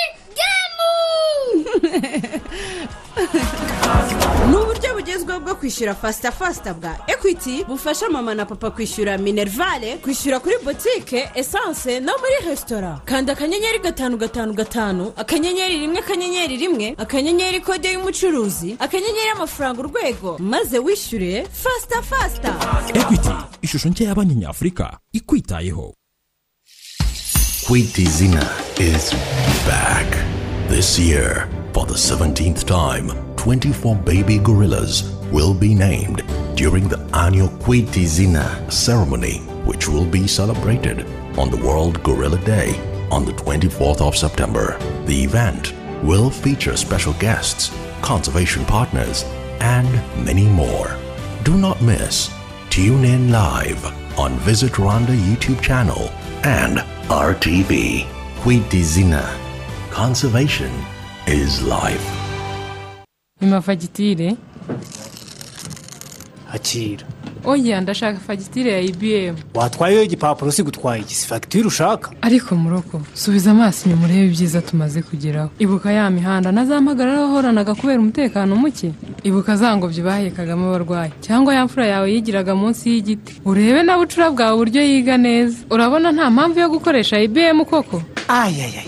[4.57, 10.39] uburyo bugezweho bwo kwishyura fasita fasita bwa ekwiti bufasha mama na papa kwishyura minerivare kwishyura
[10.39, 16.95] kuri botike esanse no muri resitora kanda akanyenyeri gatanu gatanu gatanu akanyenyeri rimwe akanyenyeri rimwe
[16.97, 20.37] akanyenyeri kode y'umucuruzi akanyenyeri amafaranga urwego.
[20.39, 22.53] Maze wishyure fasita fasita
[22.93, 23.29] ekwiti
[23.61, 25.93] ishusho nshya ya banki nyafurika ikwitayeho.
[27.65, 28.43] Quitizina
[28.77, 29.13] is
[29.65, 30.05] back.
[30.67, 37.47] This year, for the 17th time, 24 baby gorillas will be named during the annual
[37.47, 41.05] Quitizina ceremony, which will be celebrated
[41.39, 42.75] on the World Gorilla Day
[43.09, 44.77] on the 24th of September.
[45.05, 45.73] The event
[46.03, 47.71] will feature special guests,
[48.01, 49.23] conservation partners,
[49.61, 49.89] and
[50.25, 50.97] many more.
[51.43, 52.29] Do not miss.
[52.69, 53.85] Tune in live
[54.19, 56.09] on Visit Rwanda YouTube channel
[56.43, 58.05] and RTV.
[58.43, 59.23] Quitizina.
[59.91, 60.71] Conservation
[61.27, 62.09] is life.
[63.41, 64.35] nyuma fagitire
[66.53, 67.05] akira
[67.45, 72.11] oya ndashaka fagitire ya ibiyemu watwayeho igipapuro si gutwaye iki si fagitire ushaka.
[72.21, 75.49] Ariko muroko subiza amaso inyuma urebe ibyiza tumaze kugeraho.
[75.59, 78.91] Ibuka ya mihanda na za mpagarara wahoranaga kubera umutekano muke?
[79.23, 83.41] Ibuka za ngobyi bahekagamo abarwayi cyangwa ya mfura yawe yigiraga munsi y'igiti?
[83.45, 85.57] Urebe na bucura bwawe uburyo yiga neza.
[85.69, 88.01] Urabona nta mpamvu yo gukoresha ibiyemu koko?
[88.27, 88.83] Ayayaya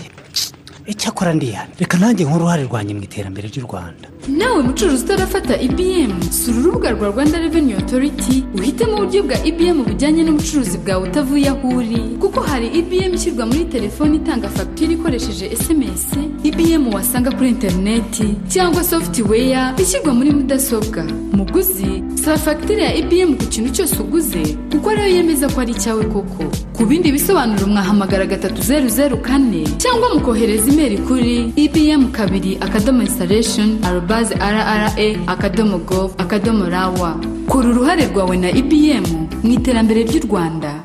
[0.86, 4.06] icyakora ndihana reka nanjye nk'uruhare rwanjye mu iterambere ry'u rwanda.
[4.28, 10.22] Nawe mucuruzi utarafata ibm sura urubuga rwa rwanda reveni otoriti uhitemo uburyo bwa ibm bujyanye
[10.24, 11.98] n'ubucuruzi bwawe utavuye aho uri.
[12.20, 16.04] Kuko hari ibm ishyirwa muri telefoni itanga fagitire ikoresheje sms
[16.42, 21.04] ibm wasanga kuri interineti cyangwa sofutiweya ishyirwa muri mudasobwa.
[21.32, 26.04] Muguzi saba fagitire ya ibm ku kintu cyose uguze kuko ariyo yemeza ko ari icyawe
[26.04, 26.44] koko.
[26.76, 33.02] Ku bindi bisobanuro mwahamagara gatatu zeru zeru kane cyangwa mukohereza imeri kuri ibm kabiri akadomo
[33.02, 33.78] installation
[34.16, 34.92] arobaze rra
[35.26, 37.20] akadomo gov akadomo rawa.
[37.48, 39.04] Kura uruhare rwawe na ibm
[39.42, 40.84] mu iterambere ry'u rwanda.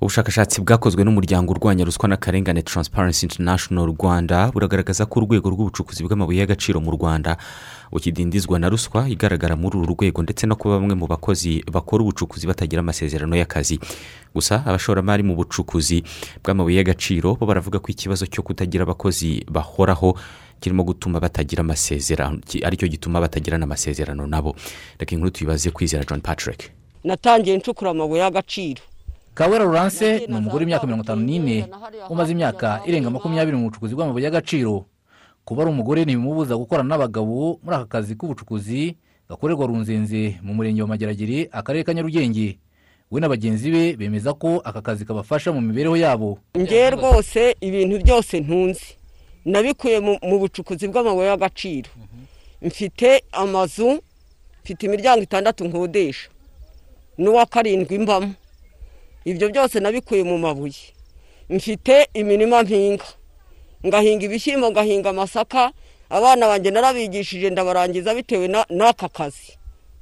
[0.00, 6.80] Ubushakashatsi bwakozwe n'umuryango urwanya ruswa n'akarengane Transparency International rwanda buragaragaza ko urwego rw'ubucukuzi bw'amabuye y'agaciro
[6.80, 7.36] mu rwanda
[7.92, 12.46] bukidindizwa na ruswa igaragara muri uru rwego ndetse no kuba bamwe mu bakozi bakora ubucukuzi
[12.46, 13.76] batagira amasezerano y'akazi.
[14.34, 16.00] Gusa abashoramari mu bucukuzi
[16.44, 20.16] bw'amabuye y'agaciro bo baravuga ko ikibazo cyo kutagira abakozi bahoraho
[20.60, 22.40] kirimo gutuma batagira amasezerano.
[22.64, 24.56] Aricyo gituma batagirana amasezerano nabo.
[24.98, 26.70] Reka inkuru tuyibaze kwizera john patrick.
[27.04, 28.82] Natangiye ncukura amabuye y'agaciro.
[29.34, 31.66] Kawera Laurence ni umugore w'imyaka mirongo itanu n'ine
[32.10, 34.84] umaze imyaka irenga makumyabiri mu bucukuzi bw'amabuye y'agaciro.
[35.44, 38.96] Kuba ari umugore ntibimubuza gukorana n'abagabo muri aka kazi k'ubucukuzi
[39.28, 42.58] gakorerwa runzenze mu murenge wa mageragere akarere ka nyarugenge.
[43.10, 46.38] We na bagenzi be bemeza ko aka kazi kabafasha mu mibereho yabo.
[46.58, 48.99] Ngewe rwose ibintu byose ntunze.
[49.50, 51.90] Nabikuye mu bucukuzi bw'amabuye y'agaciro.
[52.62, 54.02] Mfite amazu
[54.64, 56.28] mfite imiryango itandatu nkodesha.
[57.18, 58.32] N'uwa karindwi mbamo.
[59.24, 60.82] Ibyo byose nabikuye mu mabuye.
[61.50, 63.04] Mfite imirima mpinga.
[63.86, 65.72] Ngahinga ibishyimbo ngahinga amasaka.
[66.10, 69.56] Abana banjye narabigishije ndabarangiza bitewe na- n'aka kazi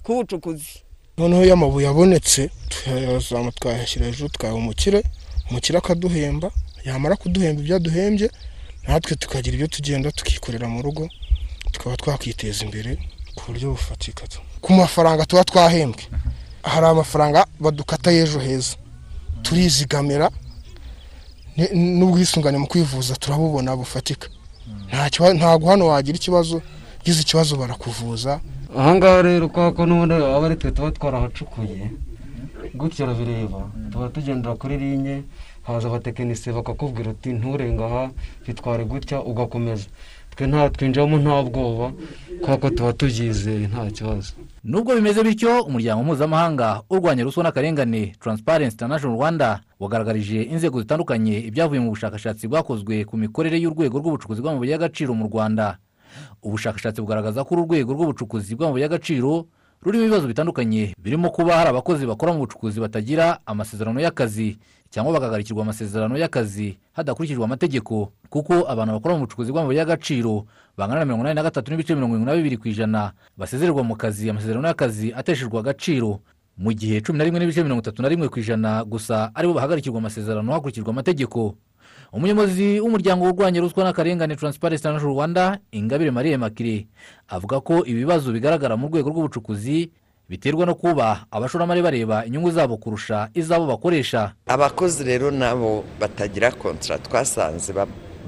[0.04, 0.82] k'ubucukuzi.
[1.18, 5.02] Noneho iyo amabuye abonetse tuyazamu twayashyira hejuru twayaha umukire
[5.50, 6.50] umukire akaduhemba.
[6.84, 8.30] Yamara kuduhemba ibyo aduhembye
[8.88, 11.09] natwe tukagira ibyo tugenda tukikorera mu rugo
[11.72, 12.96] tukaba twakiteza imbere
[13.37, 14.22] ku buryo bufatika
[14.61, 16.03] ku mafaranga tuba twahembwe.
[16.62, 18.74] Hari amafaranga badukata y'ejo heza.
[19.42, 20.31] Turizigamira
[21.98, 24.27] n'ubwisungane mu kwivuza turabubona bufatika.
[25.38, 26.62] Ntabwo hano wagira ikibazo
[27.01, 28.40] ugize ikibazo barakuvuza.
[28.77, 31.90] Ahangaha rero kubera ko n'ubundi aba ari twe tuba twarahacukuye
[32.74, 33.61] gutyo urabireba
[33.92, 35.22] tuba tugendera kuri linye
[35.68, 38.11] haza abatekinisiye bakakubwira uti nturenga aha
[38.46, 39.87] bitware gutya ugakomeza.
[40.33, 41.92] Twe nta twinjiramo nta bwoba
[42.42, 44.33] kuko tuba tubyizeye nta kibazo.
[44.64, 51.81] Nubwo bimeze bityo umuryango mpuzamahanga urwanya ruswa n'akarengane Transparency International rwanda wagaragarije inzego zitandukanye ibyavuye
[51.81, 55.78] mu bushakashatsi bwakozwe ku mikorere y'urwego rw'ubucukuzi bw'amabuye y'agaciro mu rwanda.
[56.42, 59.46] Ubushakashatsi bugaragaza ko uru rwego rw'ubucukuzi bw'amabuye y'agaciro
[59.83, 64.59] rurimo ibibazo bitandukanye birimo kuba hari abakozi bakora mu bucukuzi batagira amasezerano y'akazi
[64.90, 70.44] cyangwa bagahagarikirwa amasezerano y'akazi hadakurikijwe amategeko kuko abantu bakora mu bucukuzi bw'amabuye y'agaciro
[70.77, 73.96] bangana na mirongo inani na gatatu n'ibice mirongo irindwi na bibiri ku ijana basezererwa mu
[73.96, 76.20] kazi amasezerano y'akazi ateshejwe agaciro.
[76.59, 79.55] Mu gihe cumi na rimwe n'ibice mirongo itatu na rimwe ku ijana gusa ari bo
[79.55, 81.55] bahagarikirwa amasezerano hakurikijwe amategeko.
[82.12, 86.87] Umuyobozi w'umuryango urwanya ruswa n'akarengane Transparency International rwanda ingabire marie makire
[87.29, 89.90] avuga ko ibibazo bigaragara mu rwego rw'ubucukuzi
[90.28, 94.32] biterwa no kuba abashoramari bareba inyungu zabo kurusha izabo bakoresha.
[94.46, 97.72] Abakozi rero nabo batagira kontara twasanze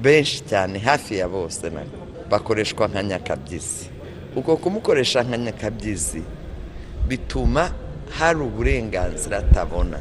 [0.02, 1.70] benshi cyane hafi ya bose
[2.30, 3.90] bakoreshwa nka nyakabyizi.
[4.36, 6.22] Uko kumukoresha nka nyakabyizi
[7.08, 7.70] bituma
[8.18, 9.98] hari uburenganzira atabona.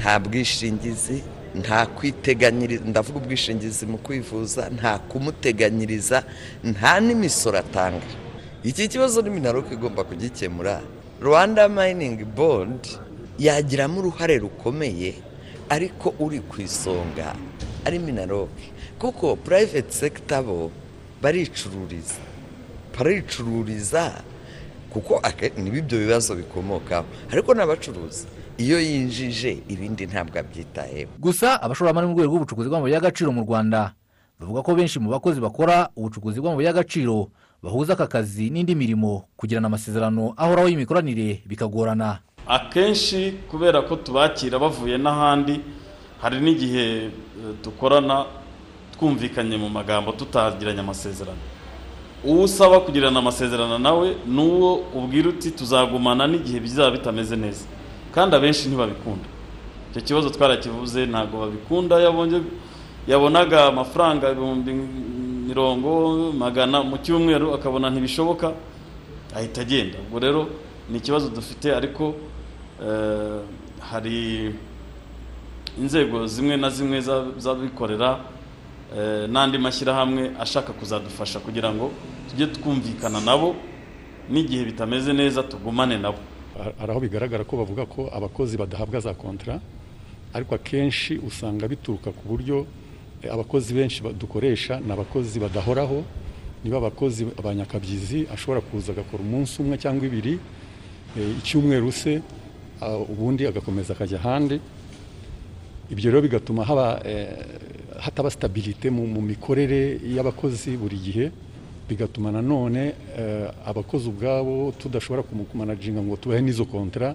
[0.00, 1.22] Nta bwishingizi
[1.54, 6.24] nta kwiteganyiriza ndavuga ubwishingizi mu kwivuza nta kumuteganyiriza
[6.64, 8.02] nta n'imisoro atanga.
[8.64, 10.80] Iki kibazo ni minaroke igomba kugikemura.
[11.22, 12.98] Rwanda mayiningi bodi
[13.38, 15.14] yagiramo uruhare rukomeye
[15.68, 17.34] ariko uri ku isonga
[17.84, 20.70] ari minaroke kuko purayiveti sekita bo
[21.22, 22.20] baricururiza.
[22.98, 24.12] Baricururiza
[24.90, 25.20] kuko
[25.56, 27.04] nibo ibyo bibazo bikomokaho.
[27.32, 28.26] Ariko n'abacuruzi
[28.58, 31.10] iyo yinjije ibindi ntabwo abyitayeho.
[31.18, 33.94] Gusa abashoramari mu rwego rw'ubucukuzi bw'amabuye y'agaciro mu rwanda
[34.38, 37.28] bavuga ko benshi mu bakozi bakora ubucukuzi bw'amabuye y'agaciro
[37.64, 42.18] bahuza aka kazi n'indi mirimo kugirana amasezerano ahoraho y'imikoranire bikagorana.
[42.46, 45.60] Akenshi kubera ko tubakira bavuye n'ahandi
[46.20, 47.10] hari n'igihe eh,
[47.64, 48.24] dukorana
[48.92, 51.40] twumvikanye mu magambo tutagiranye amasezerano.
[52.24, 57.64] Uwo usaba kugirana amasezerano nawe ni uwo ubwira uti tuzagumana n'igihe bizaba bitameze neza.
[58.12, 59.24] Kandi abenshi ntibabikunda.
[59.90, 61.96] Icyo kibazo twarakivuze ntabwo babikunda.
[63.08, 64.72] Yabonaga amafaranga ibihumbi
[65.58, 68.52] mirongo magana mu cyumweru akabona ntibishoboka
[69.36, 69.98] ahita agenda.
[70.02, 70.48] Ubwo rero
[70.90, 72.14] ni ikibazo dufite ariko
[72.82, 73.38] eh,
[73.90, 74.50] hari
[75.78, 78.18] inzego zimwe na zimwe za- z'abikorera
[78.98, 81.90] eh, n'andi mashyirahamwe ashaka kuzadufasha kugira ngo
[82.30, 83.54] tujye twumvikana nabo
[84.30, 86.18] n'igihe bitameze neza tugumane nabo.
[86.78, 89.60] Hari aho bigaragara ko bavuga ko abakozi badahabwa za kontara
[90.34, 92.66] ariko akenshi usanga bituruka ku buryo
[93.30, 96.04] abakozi benshi dukoresha ni abakozi badahoraho
[96.64, 100.38] niba abakozi ba nyakabyizi ashobora kuza agakora umunsi umwe cyangwa ibiri
[101.18, 102.22] eh, icyumweru se
[102.80, 104.60] ah, ubundi agakomeza akajya ahandi.
[105.90, 106.64] Ibyo rero bigatuma
[107.04, 107.28] eh,
[108.00, 111.30] hataba sitabirite mu mikorere y'abakozi buri gihe
[111.88, 117.14] bigatuma nanone eh, abakozi ubwabo tudashobora kumanaginga ngo tubahe n'izo kontara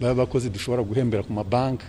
[0.00, 1.84] baba abakozi dushobora guhembera ku mabanki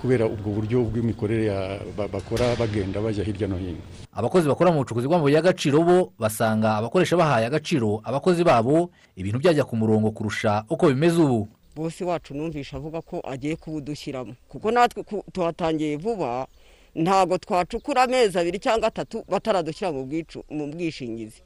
[0.00, 1.50] kubera ubwo buryo bw'imikorere
[1.96, 3.80] bakora bagenda bajya hirya no hino.
[4.12, 9.64] Abakozi bakora mu bucukuzi bw'amabuye y'agaciro bo basanga abakoresha bahaye agaciro abakozi babo ibintu byajya
[9.68, 11.48] ku murongo kurusha uko bimeze ubu.
[11.76, 14.34] Bose wacu numvisha avuga ko agiye kubudushyiramo.
[14.48, 16.46] Kuko natwe tuhatangiye vuba
[16.94, 21.42] ntabwo twacukura amezi abiri cyangwa atatu bataradushyira mu bwishingizi.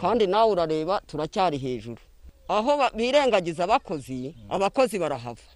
[0.00, 2.02] Kandi nawe urareba turacyari hejuru.
[2.48, 5.46] Aho birengagiza abakozi abakozi barahava.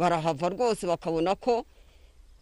[0.00, 1.64] Barahava rwose bakabona ko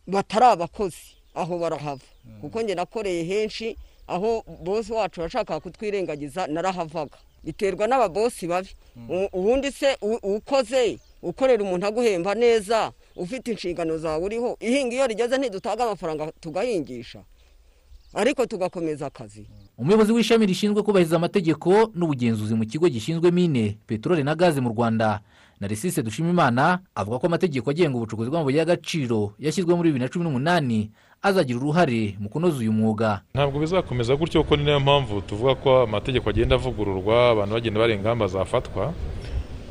[0.07, 2.07] batari abakozi aho barahava.
[2.41, 7.19] Kuko njye nakoreye henshi aho bosi wacu yashakaga kutwirengagiza narahavaga.
[7.45, 8.69] Biterwa n'ababosi babi.
[9.09, 10.99] U- ubundi se ukoze?
[11.23, 12.93] Ukorera umuntu aguhemba neza?
[13.17, 14.57] Ufite inshingano zawe uriho?
[14.61, 17.23] Ihinga iyo rigeze ntidutanga amafaranga tugahingisha.
[18.15, 19.47] Ariko tugakomeza akazi.
[19.79, 25.21] Umuyobozi w'ishami rishinzwe kubahiriza amategeko n'ubugenzuzi mu kigo gishinzwe mine peteroli na gaze mu rwanda
[25.61, 30.25] na resise dushimimana avuga ko amategeko agenga ubucukuzi bw'amabuye y'agaciro yashyizwe muri bibiri na cumi
[30.25, 30.91] n'umunani
[31.23, 33.21] azagira uruhare mu kunoza uyu mwuga.
[33.35, 37.81] Ntabwo bizakomeza gutyo kuko ni na yo mpamvu tuvuga ko amategeko agenda avugururwa abantu bagenda
[37.81, 38.95] bareba ingamba zafatwa.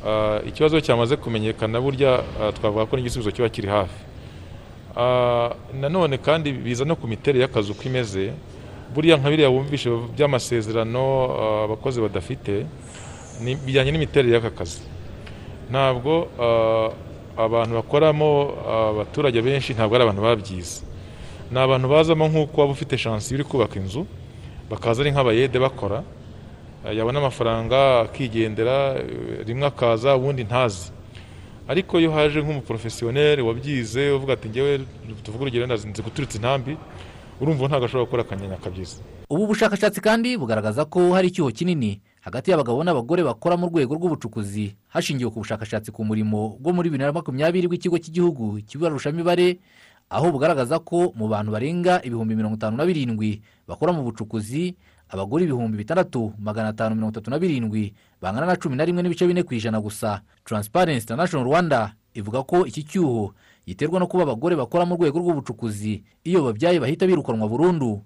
[0.06, 4.00] Ah, ikibazo cyamaze kumenyekana burya ah, twavuga ko n'igisubizo kiba kiri hafi.
[4.96, 8.32] Ah, nanone kandi biza no ku miterere y'akazi uko imeze
[8.94, 11.04] buriya nka biriya wumvishe by'amasezerano
[11.64, 12.66] abakozi badafite
[13.64, 14.80] bijyanye n'imiterere y'aka kazi.
[15.70, 16.90] Ntabwo ah,
[17.44, 20.82] abantu bakoramo ah, abaturage benshi ntabwo ari abantu babyize.
[21.50, 24.06] Ni abantu bazamo nk'uko waba ufite shansi uri kubaka inzu
[24.70, 26.02] bakaza ari nk'abayede bakora
[26.86, 28.96] eh, yabona amafaranga akigendera
[29.46, 30.92] rimwe akaza ubundi ntazi.
[31.68, 34.80] Ariko iyo haje nk'umuporofesiyoneri wabyize uvuga ati ngewe
[35.22, 36.76] tuvuge urugero nzi guturitsa intambi
[37.40, 38.96] urumva ntabwo ashobora gukora akanyanyakabyizi
[39.30, 44.76] ubu bushakashatsi kandi bugaragaza ko hari icyuho kinini hagati y'abagabo n'abagore bakora mu rwego rw'ubucukuzi
[44.92, 49.56] hashingiwe ku bushakashatsi ku murimo bwo muri bibiri na makumyabiri bw'ikigo cy'igihugu kibarushamibare
[50.12, 54.76] aho bugaragaza ko mu bantu barenga ibihumbi mirongo itanu na birindwi bakora mu bucukuzi
[55.08, 59.24] abagore ibihumbi bitandatu magana atanu mirongo itatu na birindwi bangana na cumi na rimwe n'ibice
[59.24, 60.20] bine ku ijana gusa.
[60.44, 63.32] Transparency International Rwanda ivuga ko iki cyuho
[63.64, 68.04] giterwa no kuba abagore bakora mu rwego rw'ubucukuzi iyo babyaye bahita birukanwa burundu.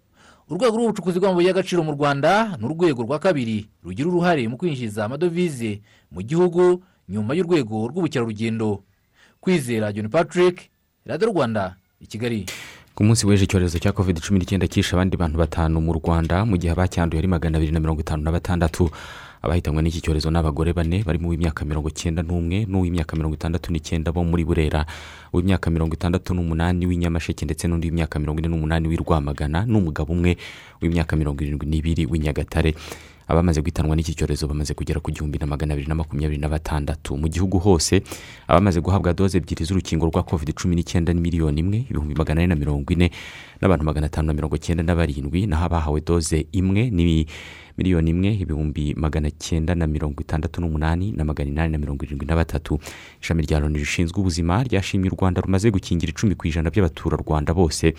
[0.52, 5.80] Urwego rw'ubucukuzi bw'amabuye y'agaciro mu rwanda ni urwego rwa kabiri rugira uruhare mu kwinjiza amadovize
[6.12, 8.82] mu gihugu nyuma y'urwego rw'ubukerarugendo.
[9.40, 10.68] Kwizera john patrick
[11.06, 12.46] radiyo rwanda i kigali.
[12.94, 16.56] Ku munsi w'ejo icyorezo cya covid cumi n'icyenda cyishe abandi bantu batanu mu rwanda mu
[16.60, 18.90] gihe abacyanduye ari magana abiri na mirongo itanu na batandatu.
[19.42, 24.12] Abahitanywe n'iki cyorezo ni abagore bane barimo uw'imyaka mirongo icyenda n'umwe n'uw'imyaka mirongo itandatu n'icyenda
[24.14, 24.86] bo muri burera.
[25.34, 30.36] Uw'imyaka mirongo itandatu n'umunani w'inyamasheke ndetse n'undi w'imyaka mirongo ine n'umunani w'i rwamagana n'umugabo umwe
[30.80, 32.74] w'imyaka mirongo irindwi n'ibiri w'i nyagatare
[33.28, 37.16] abamaze guhitanwa n'iki cyorezo bamaze kugera ku gihumbi na magana abiri na makumyabiri na batandatu.
[37.16, 38.02] Mu gihugu hose
[38.46, 42.50] abamaze guhabwa doze ebyiri z'urukingo rwa covid cumi n'icyenda ni miliyoni imwe ibihumbi magana ane
[42.52, 43.10] na mirongo ine
[43.62, 47.24] n'abantu magana atanu na mirongo icyenda na barindwi naho abahawe doze imwe ni
[47.78, 52.26] miliyoni imwe ibihumbi magana cyenda na mirongo itandatu n'umunani na magana inani na mirongo irindwi
[52.26, 52.78] na batatu.
[53.22, 57.94] Ishami rya loni rishinzwe ubuzima ryashimye u rwanda rumaze gukingira icumi ku ijana by'abaturarwanda bose.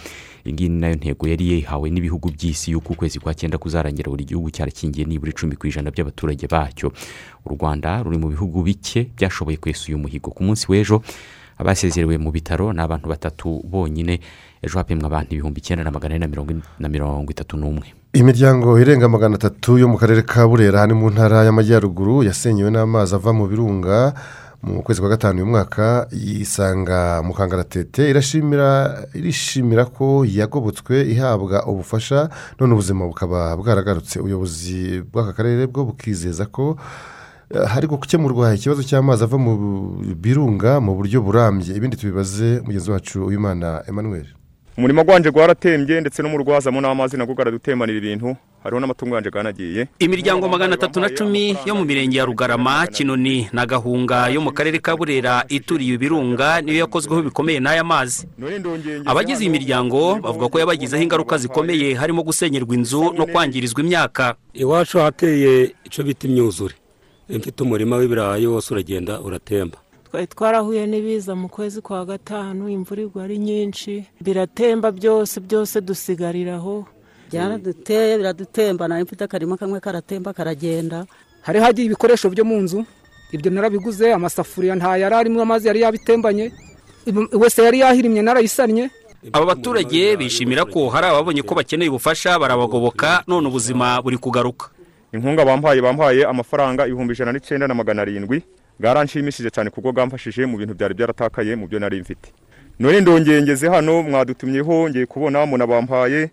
[0.45, 4.09] Iyi ngiyi ni na yo ntego yari yihawe n'ibihugu by'isi y'uko ukwezi kwa cyenda kuzarangira
[4.11, 6.93] buri gihugu cyarakingiye nibura icumi ku ijana by'abaturage bacyo.
[7.45, 10.31] U rwanda ruri mu bihugu bike byashoboye kwesa uyu muhigo.
[10.31, 11.03] Ku munsi w'ejo
[11.57, 14.19] abasezerewe mu bitaro ni abantu batatu bonyine.
[14.63, 16.27] Ejo hapimwa abantu ibihumbi icyenda na magana ane
[16.79, 17.93] na mirongo itatu n'umwe.
[18.13, 23.15] Imiryango irenga magana atatu yo mu karere ka burera hano mu ntara y'amajyaruguru yasenyewe n'amazi
[23.15, 24.13] ava mu birunga.
[24.63, 32.29] Mu kwezi kwa gatanu uyu mwaka yisanga mu kangaratete irashimira irishimira ko yagobotswe ihabwa ubufasha
[32.59, 34.19] none ubuzima bukaba bwaragarutse.
[34.23, 36.79] Ubuyobozi bw'aka karere bwo bukizeza ko
[37.67, 39.53] hari gukemurwa ikibazo cy'amazi ava mu
[40.15, 41.75] birunga mu buryo burambye.
[41.75, 44.25] Ibindi tubibaze mugenzi wacu w'imana emmanuel.
[44.77, 48.35] Umurimo gwanje gwaratembye ndetse no mu rwazamo n'amazi nabwo garadutemanira ibintu.
[48.63, 49.87] Hariho n'amatungo yanje ganagiye.
[49.99, 54.51] Imiryango magana atatu na cumi yo mu mirenge ya rugarama kinoni na gahunga yo mu
[54.51, 58.25] karere ka burera ituriye ibirunga niyo yakozweho bikomeye n'aya mazi.
[59.05, 64.35] Abagize iyi miryango bavuga ko yabagizeho ingaruka zikomeye harimo gusenyerwa inzu no kwangirizwa imyaka.
[64.53, 66.73] Iwacu hateye icyo bita imyuzure.
[67.37, 69.77] Mfite umurima w'ibirayi wose uragenda uratemba.
[70.09, 74.05] Twari twarahuye n'ibiza mu kwezi kwa gatanu imvura igwa ari nyinshi.
[74.21, 76.85] Biratemba byose byose dusigariraho.
[77.31, 78.87] Byaraduteye biradutemba.
[78.87, 81.05] Nawe mfite akarima kamwe karatemba karagenda.
[81.41, 82.85] Hari hagiye ibikoresho byo mu nzu.
[83.31, 86.51] Ibyo narabiguze amasafuriya nta yari arimo amazi yari yabitembanye.
[87.33, 88.89] Wese yari yahirimye narayisannye
[89.33, 94.67] aba baturage bishimira ko hari ababonye ko bakeneye ubufasha barabagoboka none ubuzima buri kugaruka.
[95.13, 98.43] Inkunga bampaye bampaye amafaranga ibihumbi ijana n'icyenda na magana arindwi.
[98.79, 102.33] Bwaranshimishije cyane kuko bwamfashije mu bintu byari byaratakaye mu byo nari mfite.
[102.79, 106.31] None ndongeye ngeze hano mwadutumyeho ngiye kubona muna bampaye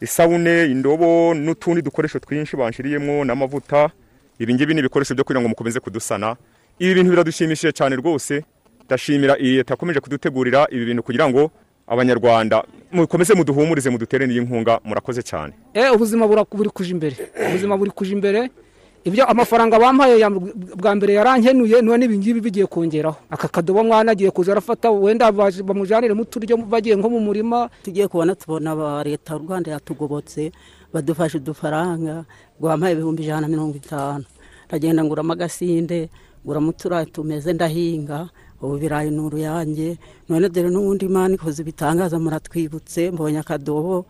[0.00, 3.90] isabune indobo n'utundi dukoresho twinshi banshiriyemo n'amavuta.
[4.38, 6.36] Ibi ngibi ni ibikoresho byo kugira ngo mukomeze kudusana.
[6.78, 8.44] Ibi bintu biradushimishije cyane rwose.
[8.86, 11.50] Ndashimira iyi leta yakomeje kudutegurira ibi bintu kugira ngo
[11.86, 15.52] abanyarwanda mukomeze muduhumurize mudutere n'iyi nkunga murakoze cyane.
[15.94, 17.16] Ubuzima buri kuja imbere.
[17.48, 18.50] Ubuzima buri kuja imbere.
[19.04, 20.16] Ibyo amafaranga bampaye
[20.80, 23.16] bwa mbere yarankenuye none ibi ngibi bigiye kongeraho.
[23.30, 27.68] Aka kadobo mwana agiye kuza arafata wenda bamujaniremo uturyo bagiye nko mu murima.
[27.84, 30.52] Tugiye kubona tubona leta y'u rwanda yatugobotse
[30.92, 32.24] badufashe udufaranga
[32.60, 34.24] rwampaye ibihumbi ijana na mirongo itanu.
[34.68, 36.08] Ndagenda nguramo agasinde
[36.46, 38.28] nguramo uturayi tumeze ndahinga
[38.64, 39.88] ubu birayi ni uruyange
[40.28, 44.06] none dore n'ubundi imana ikoze ibitangaza muratwibutse mbonye akadobo.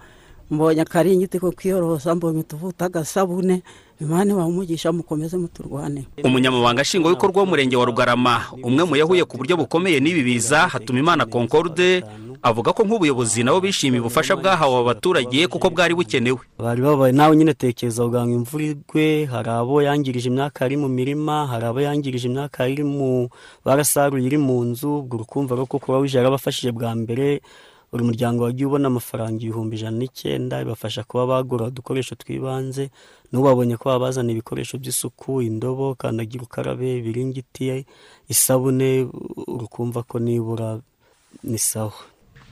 [0.51, 3.63] Mbonye akaringiti ko kwiyorosa mbonye utuvuta agasabune
[4.01, 6.07] imana ibaha umugisha mukomeze muturwane.
[6.25, 11.27] Umunyamabanga nshingwabikorwa w'umurenge wa rugarama umwe mu yahuye ku buryo bukomeye n'ibi biza hatuma imana
[11.27, 12.03] concorde
[12.43, 16.39] avuga ko nk'ubuyobozi nabo bishimiye ubufasha bwahawe abaturage kuko bwari bukenewe.
[16.59, 21.47] Bari babaye nawe nyine tekereza ngo imvura igwe hari abo yangirije imyaka iri mu mirima
[21.47, 23.31] hari abo yangirije imyaka iri mu
[23.65, 27.41] barasaruye iri mu nzu ubwo urukumva ko kuba wije yarabafashije bwa mbere.
[27.95, 32.91] Buri muryango wagiye ubona amafaranga ibihumbi ijana n'icyenda bibafasha kuba bagura udukoresho tw'ibanze
[33.31, 37.87] n'ubu babonye ko babazana ibikoresho by'isuku indobo kandagira ukarabe ibiringiti
[38.27, 39.07] isabune
[39.47, 40.83] urukumva ko nibura
[41.47, 41.95] ni sawa.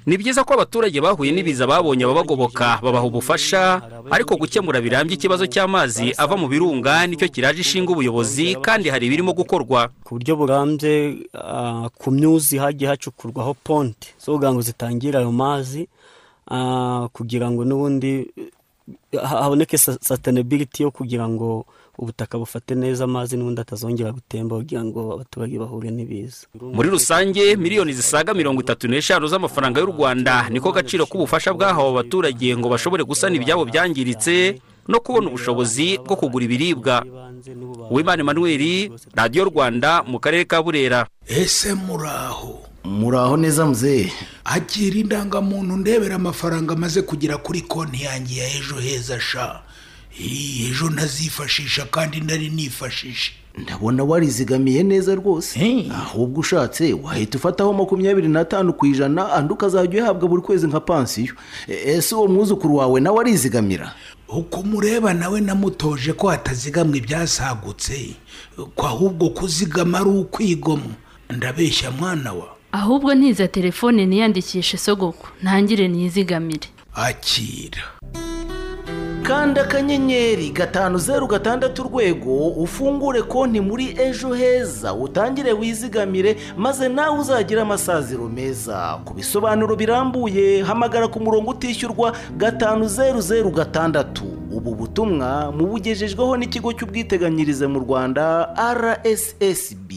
[0.07, 3.63] Ni byiza ko abaturage bahuye n'ibiza babonye ababagoboka babaha ubufasha
[4.11, 9.07] ariko gukemura birambye ikibazo cy'amazi ava mu birunga ni cyo kiraje ishinga ubuyobozi kandi hari
[9.07, 9.91] ibirimo gukorwa.
[10.05, 14.15] Ku buryo burambye ah, ku myuzi hagiye hacukurwaho ponte.
[14.19, 15.87] Zo kugira ngo zitangire ayo mazi
[16.51, 18.27] ah, kugira ngo n'ubundi
[19.15, 21.65] ha- haboneke sustainability yo kugira ngo
[21.99, 27.93] ubutaka bufate neza amazi n'ubundi atazongera gutemba kugira ngo abaturage bahure n'ibiza muri rusange miliyoni
[27.93, 33.37] zisaga mirongo itatu n'eshanu z'amafaranga y'u rwanda niko gaciro k'ubufasha bwahawe abaturage ngo bashobore gusana
[33.37, 37.07] ibyabo byangiritse no kubona ubushobozi bwo kugura ibiribwa.
[37.91, 41.07] Uwimana emmanuel radiyo rwanda mu karere ka burera.
[41.27, 42.59] Ese muraho?
[42.85, 44.11] Muraho neza muzehe
[44.45, 49.63] akira indangamuntu ndebera amafaranga amaze kugera kuri konti yanjye ya ejo heza sha.
[50.21, 53.33] Ejo ntazifashisha kandi nari nifashishe.
[53.59, 55.87] Ndabona warizigamiye neza rwose.
[55.95, 61.35] Ahubwo ushatse wahita ufataho makumyabiri n'atanu ku ijana andi ukazajya uyahabwa buri kwezi nka pansiyo.
[61.69, 63.95] E- ese uwo mwuzukuru wawe nawe arizigamira?
[64.29, 68.15] Uko umureba nawe namutoje ko hatazigamwa ibyasagutse
[68.75, 70.93] ko ahubwo kuzigama ari ukwigomwa
[71.31, 72.49] ndabeshya mwana wa.
[72.73, 77.83] Ahubwo ntiza telefone niyandikishe sogoko ntangire niyizigamire akira.
[79.23, 87.19] Kanda akanyenyeri gatanu zeru gatandatu urwego ufungure konti muri ejo heza utangire wizigamire maze nawe
[87.19, 88.99] uzagire amasaziro meza.
[89.05, 94.25] Ku bisobanuro birambuye hamagara ku murongo utishyurwa gatanu zeru zeru gatandatu.
[94.53, 99.91] Ubu butumwa mubugejejweho n'ikigo cy'ubwiteganyirize mu rwanda rssb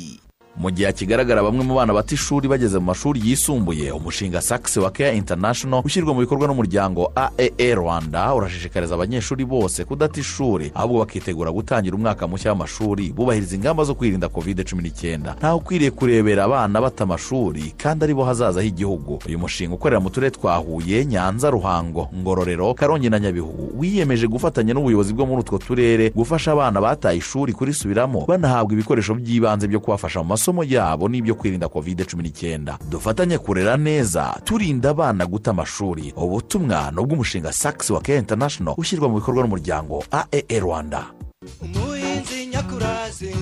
[0.58, 4.92] mu gihe hakigaragara bamwe mu bana bata ishuri bageze mu mashuri yisumbuye umushinga sakisi wa
[4.92, 11.52] keya international ushyirwa mu bikorwa n'umuryango aee rwanda urashishikariza abanyeshuri bose kudata ishuri ahubwo bakitegura
[11.52, 16.82] gutangira umwaka mushya w'amashuri bubahiriza ingamba zo kwirinda covid cumi n'icyenda ntawe ukwiriye kurebera abana
[16.82, 19.20] bata amashuri kandi ari bo hazaza h'igihugu.
[19.28, 23.72] Uyu mushinga ukorera mu turere twa huye nyanza ruhango ngororero karongi na nyabihu.
[23.78, 29.68] Wiyemeje gufatanya n'ubuyobozi bwo muri utwo turere gufasha abana bataye ishuri kurisubiramo banahabwa ibikoresho by'ibanze
[29.68, 30.45] byo kubafasha mu masomo.
[30.64, 32.78] Yabo n'ibyo kwirinda covid cumi n'icyenda.
[32.90, 36.14] Dufatanye kurera neza turinda abana guta amashuri.
[36.18, 41.06] Ubutumwa ni ubw'umushinga sakisi wa keya international ushyirwa mu bikorwa n'umuryango aee rwanda.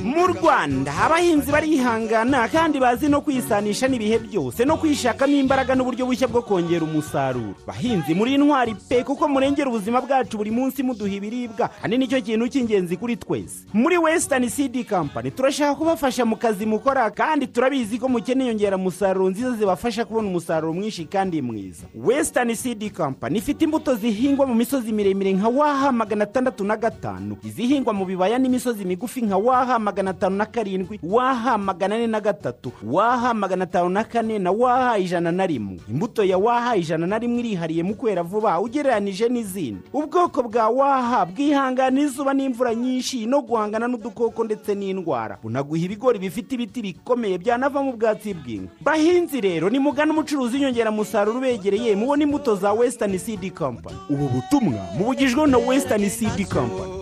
[0.03, 6.27] Mu rwanda abahinzi barihangana kandi bazi no kwisanisha n'ibihe byose no kwishakamo imbaraga n'uburyo bushya
[6.27, 7.53] bwo kongera umusaruro.
[7.67, 12.21] Bahinzi muri intwari pe kuko murengera ubuzima bwacu buri munsi muduha ibiribwa kandi ni cyo
[12.21, 13.65] kintu cy'ingenzi kuri twese.
[13.73, 19.51] Muri wesitani sidi kampani turashaka kubafasha mu kazi mukora kandi turabizi ko mukeneye inyongeramusaruro nziza
[19.51, 21.85] zibafasha kubona umusaruro mwinshi kandi mwiza.
[21.95, 27.37] Wesitani sidi kampani ifite imbuto zihingwa mu misozi miremire nka waha magana atandatu na gatanu.
[27.45, 32.21] Izihingwa mu bibaya n'imisozi migufi nka waha magana atanu na karindwi waha magana ane na
[32.21, 35.79] gatatu waha magana atanu na kane na waha ijana na rimwe.
[35.89, 39.81] Imbuto ya waha ijana na rimwe irihariye mu kwera vuba ugereranije n'izindi.
[39.93, 45.37] Ubwoko bwa waha bwihangana izuba n'imvura nyinshi no guhangana n'udukoko ndetse n'indwara.
[45.43, 48.71] Bunaguha ibigori bifite ibiti bikomeye byanavamo ubwatsi bw'inka.
[48.81, 55.47] Bahinzi rero nimugana umucuruzi w'inyongeramusaruro ubegereye mubona imbuto za wesitani sidi kampani ubu butumwa mubugijweho
[55.47, 56.93] na wesitani sidi kampani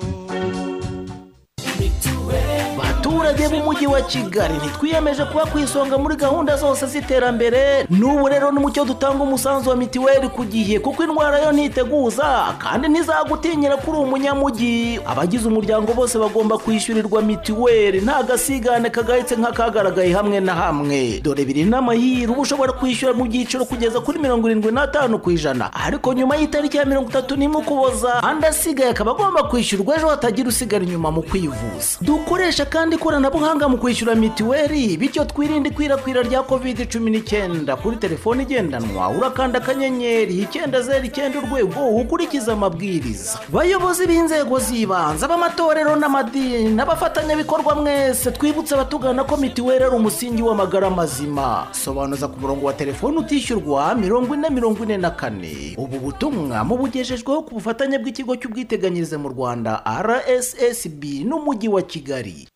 [3.21, 7.85] baturage b'umujyi wa kigali ntitwiyemeje kuba ku isonga muri gahunda zose z'iterambere.
[7.89, 13.77] N'ubu rero n'umucyo dutanga umusanzu wa mitiweli ku gihe kuko indwara yo ntiteguza kandi ntizagutinyira
[13.77, 21.19] kuri umunyamujyi abagize umuryango bose bagomba kwishyurirwa mitiweli nta gasigane kagahitse nk'akagaragaye hamwe na hamwe.
[21.23, 25.69] Dore biri n'amahirwe uba ushobora kwishyura mu byiciro kugeza kuri mirongo irindwi n'atanu ku ijana.
[25.73, 30.49] Ariko nyuma y'itariki ya mirongo itatu n'imwe ukuboza andi asigaye akaba agomba kwishyurwa ejo hatagira
[30.49, 32.01] usigara inyuma mu kwivuza.
[32.01, 37.75] Dukoresha kandi ikoranabuhanga mu kwishyura mitiweli bityo twirinde ikwirakwira rya kovide cumi n'icyenda.
[37.75, 43.39] Kuri telefone igendanwa urakanda akanyenyeri icyenda zeru icyenda urwego ukurikiza amabwiriza.
[43.51, 51.67] Bayobozi b'inzego z'ibanze ab'amatorero n'amadini n'abafatanyabikorwa mwese twibutse abatugana ko mitiweli ari umusingi w'amagara mazima.
[51.75, 55.75] Sobanuza ku murongo wa telefone utishyurwa mirongo ine mirongo ine na kane.
[55.77, 62.47] Ubu butumwa mubugejejweho ku bufatanye bw'ikigo cy'ubwiteganyirize mu rwanda rssb n'umujyi wa kigali.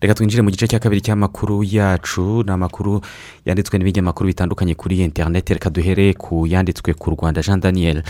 [0.00, 2.42] Reka twinjire mu gice cya kabiri cy'amakuru yacu.
[2.46, 3.00] Ni amakuru
[3.46, 7.40] yanditswe n'ibinyamakuru bitandukanye kuri interineti reka duhere ku yanditswe ku rwanda.
[7.42, 8.02] Jean daniel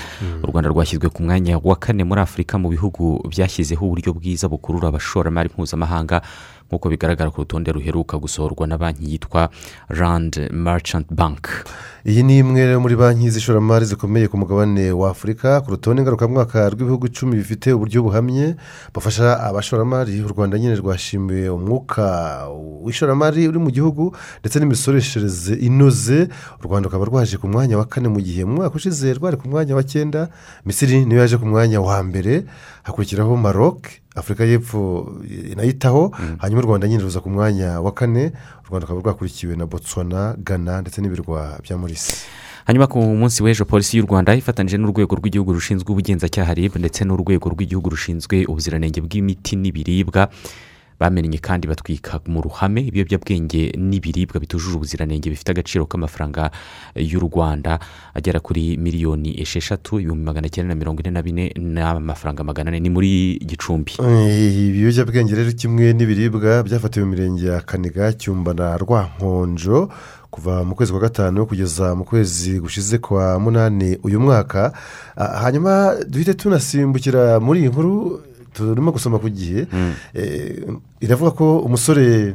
[0.42, 4.88] u rwanda rwashyizwe ku mwanya wa kane muri afurika mu bihugu byashyizeho uburyo bwiza bukurura
[4.88, 6.20] abashoramari mpuzamahanga
[6.68, 9.48] nk'uko bigaragara ku rutonde ruheruka gusohorwa na banki yitwa
[9.88, 11.48] rand merchant bank.
[12.06, 15.60] Iyi ni imwe muri banki z'ishoramari zikomeye ku mugabane wa afurika.
[15.60, 18.54] Ku rutonde ngarukamwaka rw'ibihugu icumi bifite uburyo buhamye
[18.94, 20.20] bafasha abashoramari.
[20.22, 22.06] U rwanda nyine rwashimiwe umwuka
[22.82, 26.28] w'ishoramari uri mu gihugu ndetse n'imisoreshereze inoze.
[26.60, 29.48] U rwanda rukaba rwaje ku mwanya wa kane mu gihe mu mwaka ushize rwari ku
[29.48, 30.28] mwanya wa cyenda.
[30.66, 32.44] Misiri niyo yaje ku mwanya wa mbere.
[32.86, 35.12] Hakurikiraho maroc afurika y'epfo
[35.52, 38.32] inayitaho hanyuma u rwanda nyine ruza ku mwanya wa kane.
[38.64, 42.14] U rwanda rukaba rwakurikiwe na botswana ghana ndetse n'ibirwa bya morisi
[42.64, 47.50] hanyuma ku munsi w'ejo polisi y'u rwanda ifatanyije n'urwego rw'igihugu rushinzwe ubugenzacyaha rib ndetse n'urwego
[47.50, 50.28] rw'igihugu rushinzwe ubuziranenge bw'imiti n'ibiribwa.
[51.00, 56.50] Bamennye kandi batwika mu ruhame ibiyobyabwenge n'ibiribwa bitujuje ubuziranenge bifite agaciro k'amafaranga
[56.96, 57.78] y'u rwanda.
[58.14, 62.80] Agera kuri miliyoni esheshatu ibihumbi magana cyenda na mirongo ine na bine n'amafaranga magana ane.
[62.80, 63.92] Ni muri gicumbi.
[64.00, 69.88] Ibiyobyabwenge rero kimwe n'ibiribwa byafatiwe mu mirenge ya kaniga cyumba na rwankonjo
[70.30, 74.72] kuva mu kwezi kwa gatanu kugeza mu kwezi gushize kwa munani uyu mwaka.
[75.16, 78.20] Hanyuma duhite tunasimbukira muri iyi nkuru
[78.56, 79.68] turimo gusoma ku gihe.
[81.00, 82.34] Iravuga ko umusore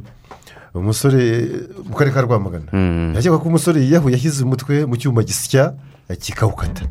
[0.74, 1.49] umusore
[1.89, 2.69] mu karere ka rwamagana.
[3.17, 5.74] Yakeka ko umusore yiyahuye yashyize umutwe mu cyuma gisya
[6.11, 6.86] kikawukata.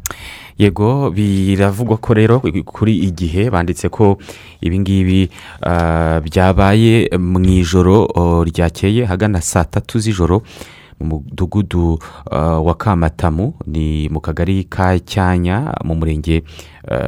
[0.59, 4.19] Yego biravugwa ko rero kuri igihe banditse ko
[4.61, 5.31] ibingibi
[6.25, 8.09] byabaye mu ijoro
[8.45, 10.43] ryakeye hagana saa tatu z'ijoro
[11.01, 11.99] mu mudugudu
[12.67, 16.45] wa kamatamu ni mu kagari ka cyanya mu murenge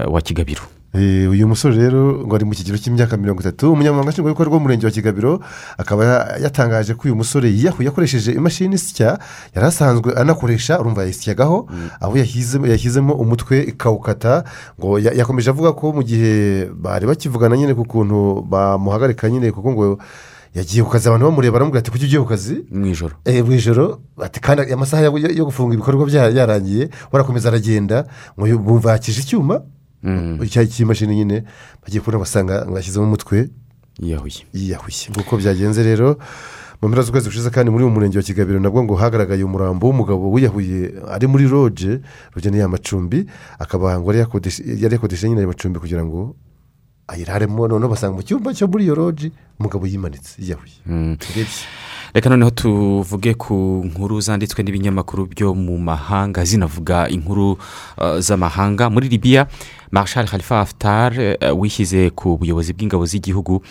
[0.09, 0.65] wa kigabiro.
[0.95, 5.41] Uyu musore rero ngo ari mu kigero cy'imyaka mirongo itatu umunyamabanga nshingwabikorwa w'umurenge wa kigabiro
[5.79, 9.19] akaba yatangaje ko uyu musore yiyahuye akoresheje imashini isya
[9.57, 11.69] yari asanzwe anakoresha urumva yayisyagaho
[12.01, 12.13] aho
[12.69, 14.45] yashyizemo umutwe ikawukata
[14.79, 19.85] ngo yakomeje avuga ko mu gihe bari bakivugana nyine ku kuntu bamuhagarika nyine kuko ngo
[20.53, 22.69] yagiye ku kazi abantu bamureba baramubwira ati kuki ugiye ku kazi?
[22.69, 23.17] Mu ijoro.
[23.25, 24.05] Mu ijoro
[24.45, 28.05] kandi amasaha yo gufunga ibikorwa yarangiye warakomeza aragenda.
[28.37, 29.65] Ngo bumvakije icyuma
[30.71, 31.45] cy'imashini nyine
[31.83, 33.49] bagiye kubona basanga bashyizemo umutwe
[34.03, 36.19] yiyahuye yiyahuye nk'uko byagenze rero
[36.83, 40.33] mu mpera z'ukwezi gushize kandi muri uyu murenge wa kigabiro nabwo ngo hagaragaye umurambo w'umugabo
[40.35, 42.01] wiyahuye ari muri roje
[42.35, 43.27] rugeneye amacumbi
[43.59, 46.35] akaba ngo yari yakodesha nyine ayo macumbi kugira ngo
[47.07, 47.69] ayiraremo.
[47.69, 49.31] Noneho basanga mu cyumba cyo muri iyo roje
[49.61, 50.75] umugabo yimanitse yiyahuye
[52.15, 57.57] reka noneho tuvuge ku nkuru zanditswe n'ibinyamakuru byo mu mahanga zinavuga inkuru
[58.19, 59.47] z'amahanga muri libiya
[59.91, 61.13] marshal khalifa haftar
[61.57, 63.63] wishyize ku buyobozi bw'ingabo z'igihugu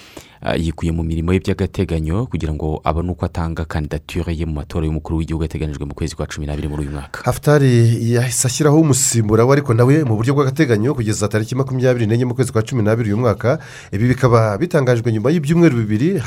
[0.58, 5.18] yikuye mu mirimo ye by'agateganyo kugira ngo abone uko atanga kandidatire ye mu matora y'umukuru
[5.22, 7.22] w'igihugu ateganyijwe mu kwezi kwa cumi n'abiri muri uyu mwaka.
[7.24, 12.34] Haftar yahise ashyiraho umusimbura we ariko nawe mu buryo bw'agateganyo kugeza tariki makumyabiri n'enye mu
[12.34, 13.60] kwezi kwa cumi n'abiri uyu mwaka
[13.94, 16.18] ibi bikaba bitangajwe nyuma y'ibyumweru bibiri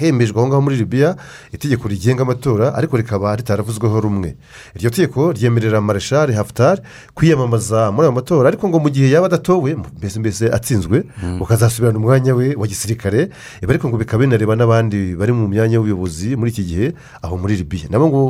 [0.00, 1.16] hemejwe aho ngaho muri libiya
[1.52, 4.36] itegeko rigenga amatora ariko rikaba ritaravuzweho rumwe.
[4.76, 6.80] Iryo tegeko ryemerera mareshal haftar
[7.14, 11.04] kwiyamamaza muri ayo matora ariko ngo mu gihe yaba adatowe mbese mbese atsinzwe
[11.40, 13.28] ukazasubirana umwanya we wa gisirikare
[13.62, 16.86] ariko ngo bikaba binareba n'abandi bari mu myanya y'ubuyobozi muri iki gihe
[17.22, 18.20] aho muri libiya nabo ngo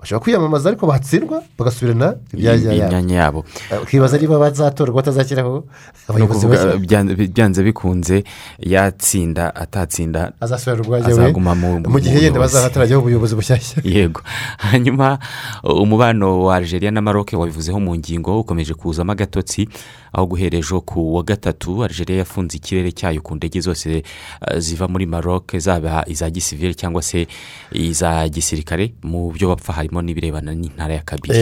[0.00, 3.44] bashobora kwiyamamaza ariko batsindwa bagasubirana imyanya yabo.
[3.82, 5.64] ukibaza niba bazatorwa batazashyiraho
[6.08, 6.46] abayobozi
[7.28, 8.24] byanze bikunze
[8.58, 10.32] yatsinda atatsinda
[11.84, 11.90] we.
[11.92, 13.82] mu gihe yenda bazahatarajyaho ubuyobozi bushyashya.
[13.96, 14.20] Yego.
[14.58, 15.18] Hanyuma
[15.62, 19.68] umubano wa algeria na maroc wabivuzeho mu ngingo ukomeje kuzamo agatotsi
[20.12, 24.02] aho guhera ejo ku wa gatatu algeria yafunze ikirere cyayo ku ndege zose
[24.64, 27.26] ziva muri maroc zaba iza gisivire cyangwa se
[27.76, 31.36] iza gisirikare mu byo bapfa harimo n'ibirebana n'intara ya kabiri.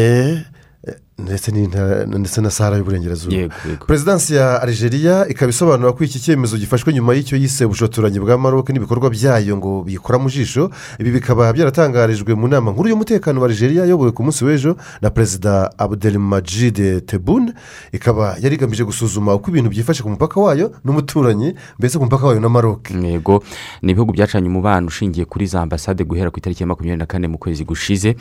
[1.18, 3.54] Ndetse na sahara y'uburengerazuba.
[3.86, 8.68] Perezidansi ya algeria ikaba isobanura ko iki cyemezo gifashwe nyuma y'icyo yise ubushotoranyi bwa maroc
[8.70, 10.70] n'ibikorwa byayo ngo bikora mu jisho.
[10.98, 15.70] Ibi bikaba byaratangarijwe mu nama nkuru y'umutekano wa algeria yobowe ku munsi w'ejo na perezida
[15.78, 17.52] abdelmajide tebun
[17.92, 22.40] ikaba yari igamije gusuzuma uko ibintu byifashe ku mupaka wayo n'umuturanyi mbese ku mupaka wayo
[22.40, 22.90] na maroc.
[22.90, 23.44] Yego
[23.82, 27.28] ni ibihugu byacanye umubano ushingiye kuri za ambasade guhera ku itariki ya makumyabiri na kane
[27.28, 28.16] mu kwezi gushize.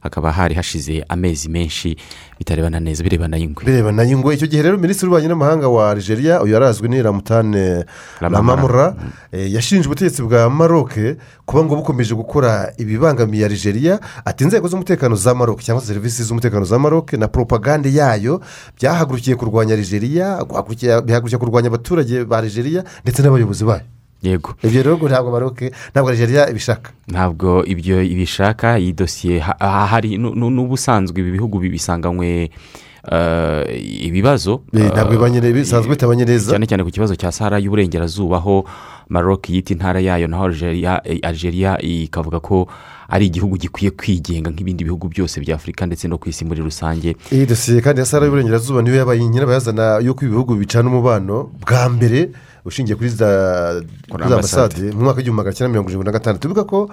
[0.00, 1.96] Hakaba hari hashize amezi menshi
[2.38, 6.52] bitarebana neza birebana y'ingwe birebana y'ingwe icyo gihe rero minisitiri w'ububanyi n'amahanga wa algeria uyu
[6.54, 7.84] yarazwi ni ramutane
[8.20, 8.94] ramamura.
[9.32, 10.92] Yashinje ubutegetsi bwa maroc
[11.46, 16.64] kuba ngo bukomeje gukora ibibangamiye algeria ati inzego z'umutekano za maroc cyangwa se serivisi z'umutekano
[16.64, 18.40] za maroc na poropagande yayo
[18.76, 20.44] byahagurukiye kurwanya algeria
[21.04, 23.82] bihagurukira kurwanya abaturage ba algeria ndetse n'abayobozi bayo.
[24.22, 24.54] Yego.
[24.62, 25.62] Ibyo rero ntabwo maroc
[25.92, 26.90] ntabwo algeria ibishaka.
[27.08, 29.38] Ntabwo ibyo ibishaka iyi dosiye
[29.90, 32.50] hari n'ubusanzwe ibi bihugu bisanganywe
[33.78, 36.50] ibibazo ntabwo bisanzwe bitabanye neza.
[36.50, 38.64] cyane cyane ku kibazo cya sahara y'uburengerazuba aho
[39.08, 40.44] maroc yita intara yayo naho
[41.22, 42.66] algeria eh, ikavuga ko
[43.08, 47.14] ari igihugu gikwiye kwigenga nk'ibindi bihugu byose bya afurika ndetse no ku isi muri rusange.
[47.30, 52.30] Iyi dosiye kandi ya sara y'uburengerazuba niyo yabaye nyirabayazana y'uko ibihugu bicana umubano bwa mbere
[52.66, 53.28] ushingiye kuri za
[54.24, 54.92] ambasade.
[54.92, 56.90] mu mwaka w'igihumbi magana cyenda mirongo irindwi na gatanu tuvuga ko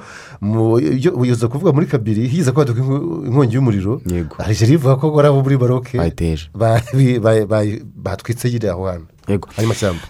[1.18, 4.02] uyoza kuvuga muri kabiri hiza kwaduka inkongi y'umuriro.
[4.38, 8.86] Algeria ivuga ko ari abo muri maroke bayiteje ba- bi- ba- ba- batwitse nyine aho
[8.86, 9.08] hantu.
[9.28, 9.48] Yego.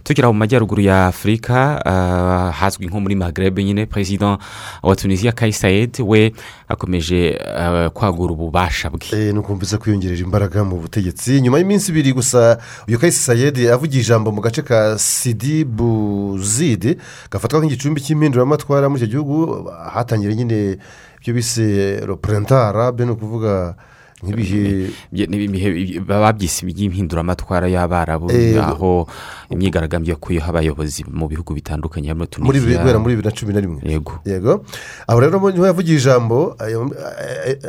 [0.03, 4.38] Tukiri aho mu majyaruguru ya afurika ah, hazwi nko muri magreb nyine perezida
[4.84, 6.34] wa tunisiya kayi sayed we
[6.68, 9.32] akomeje ah, kwagura ububasha bwe.
[9.34, 11.41] Ni ukumva kwiyongerera imbaraga mu butegetsi.
[11.41, 12.57] Nyuma y'iminsi ibiri gusa
[12.88, 16.97] uyu kayisi sayedi avugiye ijambo mu gace ka sidi buzide
[17.32, 20.78] gafatwa nk'igicumbi cy'impinduramatwara muri icyo gihugu hatangira nyine
[21.22, 23.76] ibyo bise roprenta be ni ukuvuga
[24.24, 29.08] nk'ibihe babyise iby'impinduramatwara y'abarabu Eh, aho
[29.54, 33.60] imyigaragambyo yakuyeho abayobozi mu bihugu bitandukanye muri bibiri guhera tunisiya muri bibiri na cumi na
[33.62, 33.80] rimwe.
[33.86, 34.14] Yego.
[34.26, 34.66] Yego.
[35.08, 36.58] Aho rero ni ho yavugiye ijambo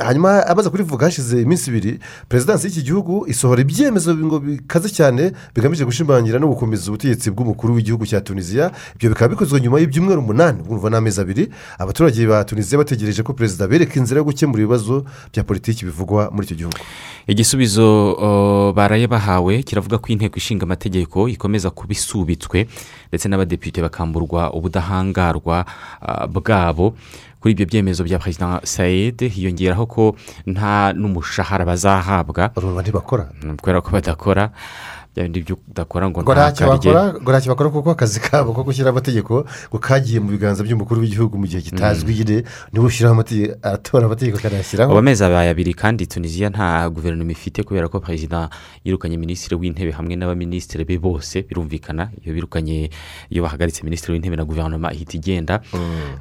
[0.07, 5.85] hanyuma amaze kurivuga hashize iminsi ibiri perezidansi y'iki gihugu isohora ibyemezo ngo bikaze cyane bigamije
[5.85, 10.91] gushimangira no gukomeza ubutegetsi bw'umukuru w'igihugu cya tunisiya ibyo bikaba bikozwe nyuma y'ibyumweru umunani urumva
[10.91, 11.49] ni amezi abiri.
[11.78, 16.47] Abaturage ba tunisiya bategereje ko perezida bereka inzira yo gukemura ibibazo bya politiki bivugwa muri
[16.47, 16.76] icyo gihugu.
[17.26, 22.66] Igisubizo uh, baraye bahawe kiravuga ko inteko ishinga amategeko ikomeza kuba isubitswe
[23.11, 25.66] ndetse n'abadepite bakamburwa ubudahangarwa
[26.03, 26.95] uh, bwabo.
[27.41, 30.16] Kuri ibyo byemezo bya perezida sayed hiyongeraho ko
[30.49, 32.49] nta n'umushahara bazahabwa.
[33.61, 34.49] Kubera ko badakora.
[35.15, 36.91] Bya bindi udakora ngo ntakarye
[37.23, 41.47] ntacyo bakora kuko akazi kabo ko gushyiraho amategeko ngo kagiye mu biganza by'umukuru w'igihugu mu
[41.47, 46.91] gihe kitazwi nyine niba ushyiraho amategeko aratora amategeko akanayashyiraho amezi abaye abiri kandi tunisiya nta
[46.91, 48.51] guverinoma ifite kubera ko perezida
[48.85, 52.11] yirukanye minisitiri w'intebe hamwe n'abaminisitiri be bose birumvikana.
[52.25, 52.91] Iyo birukanye
[53.31, 55.61] iyo bahagaritse minisitiri w'intebe na guverinoma ihita igenda.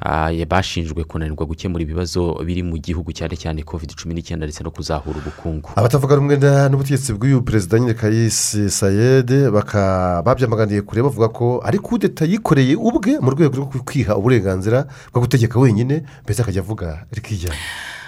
[0.00, 4.62] Ah, ya- bashinjwe kunanirwa gukemura ibibazo biri mu gihugu cyane cyane covid cumi n'icyenda ndetse
[4.62, 5.70] no kuzahura ubukungu.
[5.76, 6.36] Abatavuga rumwe
[6.70, 13.16] n'ubutegetsi bw'uyu perezida nyine kayisi sayede baka babyamaganiye kure bavuga ko ari kudeta yikoreye ubwe
[13.20, 17.56] mu rwego rwo kwiha uburenganzira bwo gutegeka wenyine mbese akajya avuga rikijyana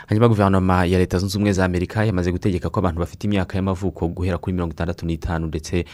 [0.06, 4.08] hanyuma guverinoma ya leta zunze ubumwe za amerika yamaze gutegeka ko abantu bafite imyaka y'amavuko
[4.08, 5.84] guhera kuri mirongo itandatu n'itanu ndetse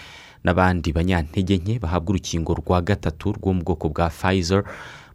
[0.44, 4.64] n'abandi banyantege nke bahabwa urukingo rwa gatatu rwo mu bwoko bwa pfizer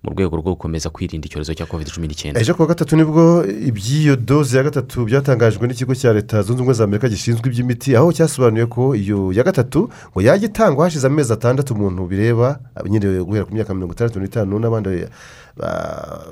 [0.03, 2.39] mu rwego rwo gukomeza kwirinda icyorezo cya covid cumi n'icyenda.
[2.41, 6.73] Ejo kuwa gatatu ni bwo iby'iyo doze ya gatatu byatangajwe n'ikigo cya leta zunze ubumwe
[6.73, 11.33] za amerika gishinzwe iby'imiti aho cyasobanuye ko iyo ya gatatu ngo yajya itangwa hashize amezi
[11.33, 15.09] atandatu umuntu bireba nyine guhera ku myaka mirongo itandatu n'itanu n'abandi ba-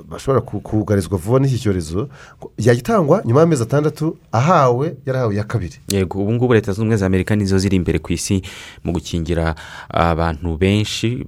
[0.10, 2.10] bashobora ku- kugarizwa vuba n'iki cyorezo
[2.40, 6.82] ngo yajya itangwa nyuma y'amezi atandatu ahawe yarahawe iya kabiri yego ubu ngubu leta zunze
[6.82, 8.42] ubumwe za amerika nizo ziri imbere ku isi
[8.84, 9.56] mu gukingira
[9.90, 11.26] abantu benshi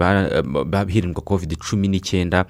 [0.87, 2.45] hirindwa covid cumi n'icyenda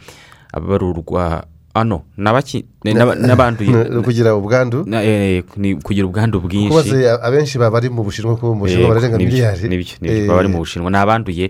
[0.53, 1.43] ababarurwa
[1.77, 4.81] ano n'abaki- n'aba- n'abanduye Ni kugira ubwandu
[5.57, 9.69] ni kugira ubwandu bwinshi baze abenshi baba bari mu bushinwa kuko mu bushinwa bararenga miliyari
[9.69, 11.49] ni byo Eh, baba bari mu bushinwa ni abanduye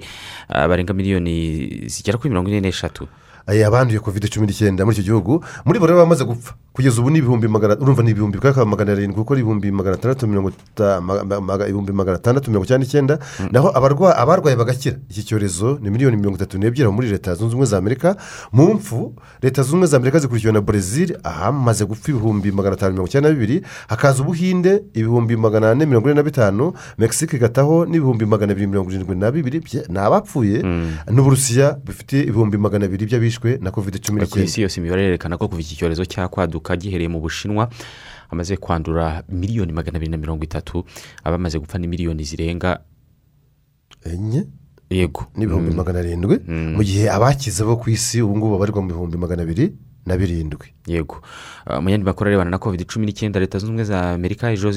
[0.51, 3.07] barenga miliyoni zigera kuri mirongo ine n'eshatu
[3.47, 6.53] abanduye covid cumi n'icyenda muri icyo gihugu muri bo rero bamaze gupfa.
[6.73, 9.95] Kugeza ubu ni ibihumbi magana urumva ni ibihumbi bwa magana arindwi kuko ari ibihumbi magana
[9.97, 10.51] atandatu mirongo
[11.65, 13.19] ibihumbi magana atandatu mirongo icyenda n'icyenda
[13.51, 14.97] naho abarwa- abarwaye bagakira.
[15.09, 18.15] Iki cyorezo ni miliyoni mirongo itatu n'ebyiri muri leta zunze ubumwe za amerika
[18.53, 22.91] mu mfu leta zunze ubumwe za amerika zikurikiwe na brezil ahamaze gupfa ibihumbi magana atanu
[22.93, 27.85] mirongo icyenda na bibiri hakaza ubuhinde ibihumbi magana ane mirongo ine na bitanu mexique igataho
[27.85, 30.61] n'ibihumbi magana abiri mirongo irindwi na bibiri ni abapfuye
[31.11, 33.05] n'uburusiya bufite ibihumbi magana abiri
[33.39, 36.75] by'abishwe na covid cumi ku isi n'icyenda yose imibare yerekana ko kuva iki cyorezo cyakwaduka
[36.77, 37.69] gihereye mu bushinwa
[38.29, 40.83] hamaze kwandura miliyoni magana abiri na mirongo itatu
[41.23, 42.79] abamaze gupfa ni miliyoni zirenga
[44.05, 44.47] enye?
[44.89, 45.25] Yego.
[45.35, 45.75] N'ibihumbi Mm.
[45.75, 46.39] magana arindwi?
[46.47, 49.75] Mu gihe abakize bo ku isi ubu ngubu babarirwa mu bihumbi magana abiri?
[50.08, 51.20] Na birindwi yego.
[51.66, 54.72] Ah, mu yandi makuru arebana na covid cumi n'icyenda leta zunze ubumwe za amerika ejo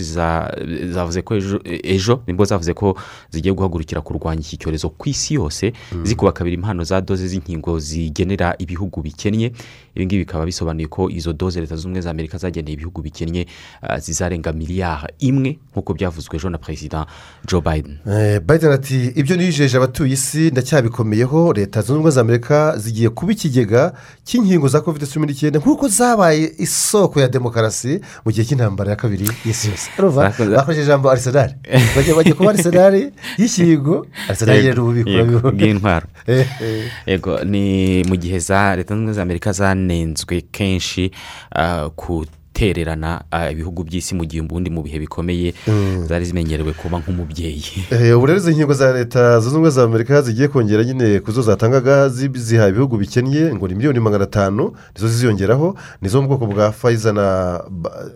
[0.91, 2.97] zavuze ko ejo ejo ni bwo zavuze ko
[3.31, 5.73] zigiye guhagurukira kurwanya iki cyorezo ku isi yose
[6.03, 9.53] zikuba kabiri impano za doze z'inkingo zigenera ibihugu bikennye.
[9.95, 13.47] Ibi ngibi bikaba bisobanuye ko izo doze leta zunze ubumwe za amerika zageneye ibihugu bikennye
[13.83, 17.07] ah, zizarenga miliyari imwe nk'uko byavuzwe ejo na perezida
[17.47, 17.99] joe biden.
[18.07, 21.53] Eh, biden ati ibyo nijeje abatuye isi ndacyabikomeyeho.
[21.53, 23.93] Leta zunze ubumwe za amerika zigiye kuba ikigega
[24.25, 29.27] cy'inkingo za covid cumi n'icyenda nk'uko zabaye isoko ya demokarasi mu gihe cy'intambara ya kabiri
[29.45, 29.91] y'isi yose.
[30.57, 31.55] Bakoresheje ijambo arisenali
[31.97, 36.85] bagiye kuba arisenali y'inkingo arisenali rero ububiko bw'intwaro Eh, eh.
[37.07, 41.11] yego ni mu gihe za leta zunze ubumwe za amerika zanenzwe kenshi
[41.55, 42.25] ah, ku
[42.55, 43.23] gutererana
[43.53, 46.07] ibihugu by'isi mu gihe ubundi mu bihe bikomeye Mm.
[46.09, 47.63] zari zimenyerewe kuba nk'umubyeyi.
[47.91, 51.33] Eh, ubu rero izi nkingo za leta zunze ubumwe za amerika zigiye kongera nyine ku
[51.33, 56.29] zo zatangaga zi- ziha ibihugu bikennye ngo ni miliyoni magana atanu nizo ziziyongeraho nizo mu
[56.29, 57.61] bwoko bwa fayiza na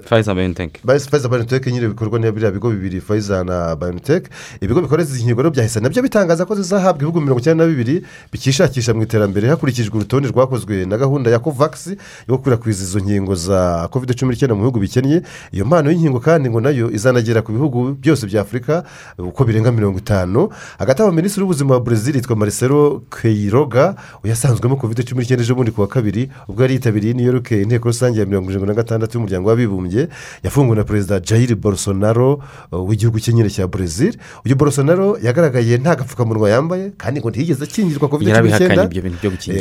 [0.05, 0.81] fayiza bayoniteke
[1.11, 4.29] fayiza bayoniteke nyine bikorwa na biriya bigo bibiri fayiza na bayoniteke
[4.61, 7.71] ibigo bikora izi nkingo rero byahise na byo bitangaza ko zizahabwa ibihugu mirongo icyenda na
[7.71, 11.97] bibiri bikishakisha mu iterambere hakurikijwe urutonde rwakozwe na gahunda ya kovakisi
[12.29, 15.23] yo gukwirakwiza izo nkingo za kovide cumi n'icyenda mu bihugu bikennye
[15.53, 18.85] iyo mpano y'inkingo kandi ngo na yo izanagera ku bihugu byose bya afurika
[19.19, 20.49] uko birenga mirongo itanu.
[20.79, 23.95] Hagati aho minisitiri w'ubuzima wa brezil yitwa marcelo keiroga
[24.25, 27.89] uyasanzwemo kovide cumi n'icyenda ejo bundi ku wa kabiri ubwo yari yitabiriye new york inteko
[27.89, 30.09] rusange ya mirongo irindwi na gatandatu y'umuryango w'abibumbye
[30.43, 32.41] yafunguwe na perezida jair bolsonaro
[32.73, 34.17] uh, w'igihugu cye nyine cya brezil
[34.47, 38.89] uyu bolsonaro yagaragaye nta gapfukamunwa yambaye kandi ngo ntiyigeze akingirwa kovide cumi n'icyenda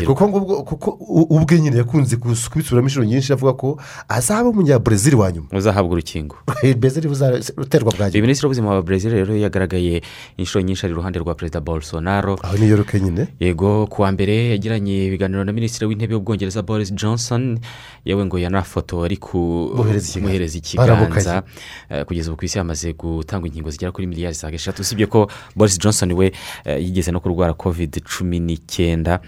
[0.05, 0.89] kuko
[1.29, 5.47] ubwe nyine yakunze kubisubiramo inshuro nyinshi avuga ko azaba umunyabrezil wa nyuma.
[5.51, 6.35] Uzahabwa urukingo.
[6.79, 7.09] Brezil
[7.57, 10.01] uterwa bwa uyu minisitiri w'ubuzima wa brezil rero yagaragaye
[10.37, 12.39] inshuro nyinshi ari iruhande rwa perezida bolsonaro.
[12.43, 16.93] Aho ni york nyine yego ku wa mbere yagiranye ibiganiro na minisitiri w'intebe w'ubwongereza boris
[16.93, 17.59] johnson.
[18.05, 21.43] Yewe ngo yanafoto ari kumuhereza ikiganza.
[21.89, 25.27] Eh, kugeza ubu ku isi hamaze gutangwa inkingo zigera kuri miliyari zisaga eshatu usibye ko
[25.55, 26.31] boris johnson we
[26.65, 29.19] eh, yigeze no kurwara covid cumi n'icyenda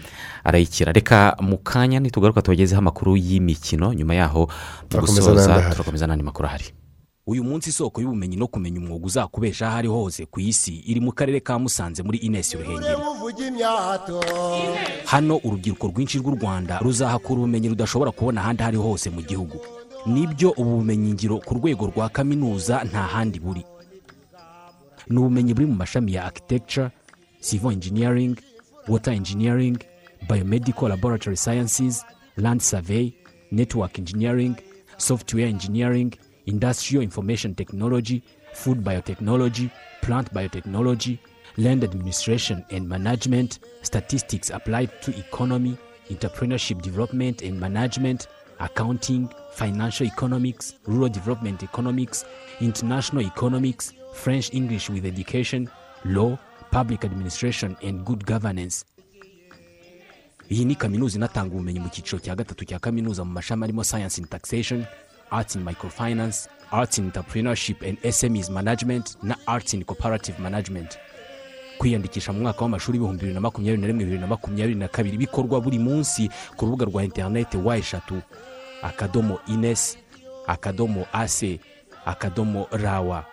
[0.44, 0.92] arayikira.
[0.92, 3.94] Reka mu kanya nitugaruka tubagezeho amakuru y'imikino.
[3.94, 4.50] Nyuma yaho
[4.94, 6.66] mu Turakomeza gusoza n'andi turakomeza n'andi makuru ahari.
[7.28, 11.12] Uyu munsi isoko y'ubumenyi no kumenya umwuga uzakubesha aho ari hose ku isi iri mu
[11.12, 13.02] karere ka musanze muri inesi ruhengeri.
[15.06, 19.58] Hano urubyiruko rwinshi rw'u rwanda ruzahakura ubumenyi rudashobora kubona ahandi aho ari hose mu gihugu.
[20.06, 23.66] Nibyo ubu bumenyingiro ku rwego rwa kaminuza nta handi buri.
[25.10, 26.92] Ni ubumenyi buri mu mashami ya architecture
[27.42, 28.38] civil engineering
[28.88, 29.78] water engineering
[30.30, 32.06] biomedical laboratory sciences
[32.38, 33.14] land survey
[33.52, 34.54] network engineering
[34.98, 36.14] software engineering
[36.46, 38.24] industrial information technology
[38.54, 39.72] food biotechnology
[40.02, 41.18] plant biotechnology
[41.58, 45.78] land administration and management statistics applied to economy
[46.10, 48.28] entrepreneurship development and management
[48.60, 52.26] accounting financial economics rural development economics
[52.62, 55.70] international economics french english with education
[56.06, 56.38] law
[56.76, 58.84] public administration and good governance.
[60.50, 64.18] Iyi ni kaminuza inatanga ubumenyi mu cyiciro cya gatatu cya kaminuza mu mashami arimo science
[64.22, 64.86] in taxation
[65.32, 70.98] arts in microfinance arts in entrepreneurship and smes management na arts in cooperative management.
[71.78, 75.18] Kwiyandikisha mu mwaka w'amashuri ibihumbi bibiri na makumyabiri na rimwe bibiri na makumyabiri na kabiri
[75.18, 78.22] bikorwa buri munsi ku rubuga rwa interineti wa eshatu
[78.84, 79.98] akadomo inesi
[80.48, 81.60] akadomo ase
[82.06, 83.26] akadomo rawa.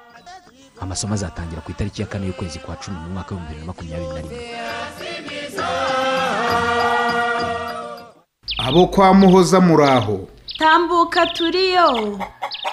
[0.81, 4.09] Amasomo azatangira ku itariki ya kane y'ukwezi kwa cumi mu mwaka w'ibihumbi bibiri na makumyabiri
[4.09, 6.02] na rimwe.
[8.69, 10.29] Abo kwa muhoza muraho.
[10.59, 12.19] Tambuka turiyo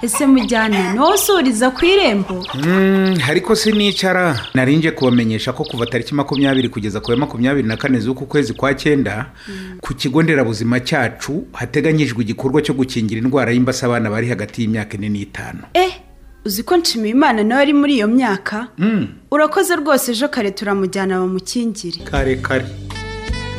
[0.02, 2.46] ese mujyana niwo usuriza ku irembo?
[2.54, 4.40] Mm, ariko sinicara.
[4.54, 8.74] Narinje kubamenyesha ko kuva tariki makumyabiri kugeza ku ya makumyabiri na kane z'uku kwezi kwa
[8.74, 9.26] cyenda
[9.82, 15.10] ku kigo nderabuzima cyacu hateganyijwe igikorwa cyo gukingira indwara y'imbasa abana bari hagati y'imyaka ine
[15.10, 15.60] n'itanu.
[15.74, 15.92] Eh
[16.46, 18.68] uzi ko nshimiye imana nawe ari muri iyo myaka?
[19.32, 22.04] Urakoze rwose ejo kare turamujyana bamukingire.
[22.06, 22.66] Kare kare.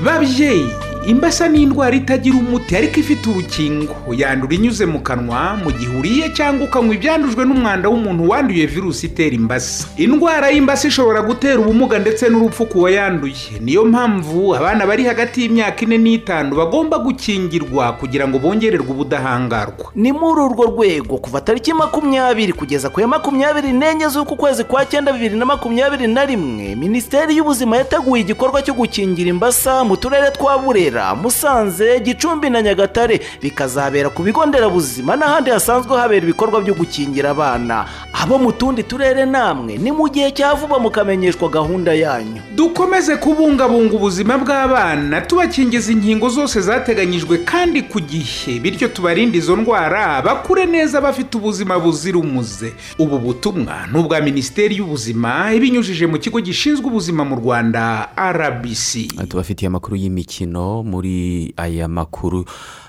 [0.05, 0.67] Babyeyi
[1.07, 3.95] imbasa ni indwara itagira umuti ariko ifite urukingo.
[4.17, 9.35] Yandura inyuze mu kanwa mu gihe uriye cyangwa ukanywa ibyandujwe n'umwanda w'umuntu wanduye virusi itera
[9.35, 9.89] imbasa.
[9.97, 13.35] Indwara y'imbasa ishobora gutera ubumuga ndetse n'urupfu ku wayanduye.
[13.61, 19.91] Niyo mpamvu abana bari hagati y'imyaka ine n'itanu bagomba gukingirwa kugira ngo bongererwe ubudahangarwa.
[19.95, 24.85] Ni muri urwo rwego kuva tariki makumyabiri kugeza ku ya makumyabiri n'enye z'uku kwezi kwa
[24.87, 30.31] cyenda bibiri na makumyabiri na rimwe minisiteri y'ubuzima yateguye igikorwa cyo gukingira imbasa mu turere
[30.31, 30.90] twa burera.
[31.23, 37.87] Musanze gicumbi na nyagatare bikazabera ku bigo nderabuzima n'ahandi hasanzwe habera ibikorwa byo gukingira abana.
[38.13, 42.43] Abo mu tundi turere namwe ni mu gihe cya vuba mukamenyeshwa gahunda yanyu.
[42.57, 48.59] Dukomeze kubungabunga ubuzima bw'abana tubakingiza inkingo zose zateganyijwe kandi ku gihe.
[48.61, 52.73] Bityo tubarinde izo ndwara bakure neza bafite ubuzima buzira umuze.
[52.99, 59.67] Ubu butumwa ni ubwa minisiteri y'ubuzima ibinyujije mu kigo gishinzwe ubuzima mu rwanda rbc tubafitiye
[59.69, 62.45] amakuru y'imikino muri aya makuru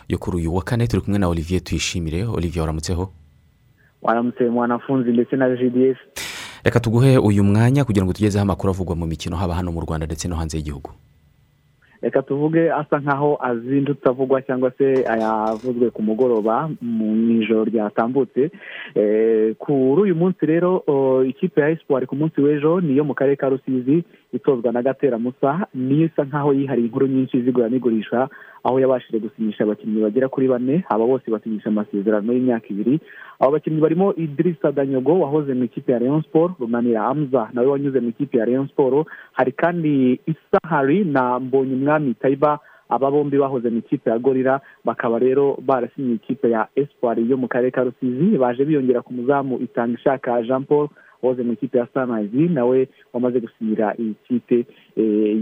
[0.10, 2.24] yo kuri uyu wa kane turi kumwe na olivier tuyishimire.
[2.26, 3.12] Olivier waramutseho?
[4.02, 5.98] Waramutse mwanafunzi ndetse na gds
[6.64, 10.06] reka tuguhe uyu mwanya kugira ngo tugezeho amakuru avugwa mu mikino haba hano mu rwanda
[10.06, 10.90] ndetse no hanze y'igihugu.
[12.02, 18.52] Reka tuvuge asa nkaho azindutse avugwa cyangwa se ayavuzwe ku mugoroba mu ijoro ryatambutse.
[18.96, 20.84] Eh, kuri uyu munsi rero
[21.28, 25.68] ikipe ya esipuwari ku munsi w'ejo niyo mu karere ka rusizi itozwa na gatera musa
[25.76, 28.28] niyo isa nkaho yihariye inkuru nyinshi zigura n'igurisha
[28.64, 33.00] aho yabashije gusinyisha abakinnyi bagera kuri bane aba bose basinyisha amasezerano y'imyaka ibiri.
[33.40, 38.00] Abo bakinnyi barimo idirisa danyogo wahoze mu ikipe ya leon sport runanira hamza nawe wanyuze
[38.00, 39.08] mu ikipe ya leon sport.
[39.34, 42.60] Hari kandi isahari na mbonyumwami tayiba
[42.90, 47.48] aba bombi bahoze mu ikipe ya gorira bakaba rero barasinye ikipe ya espoir yo mu
[47.48, 50.88] karere ka rusizi baje biyongera ku muzamu itanga ishaka jean paul
[51.22, 54.66] wahoze mu ikipe ya sunrise nawe wamaze gusinyira iyi kipe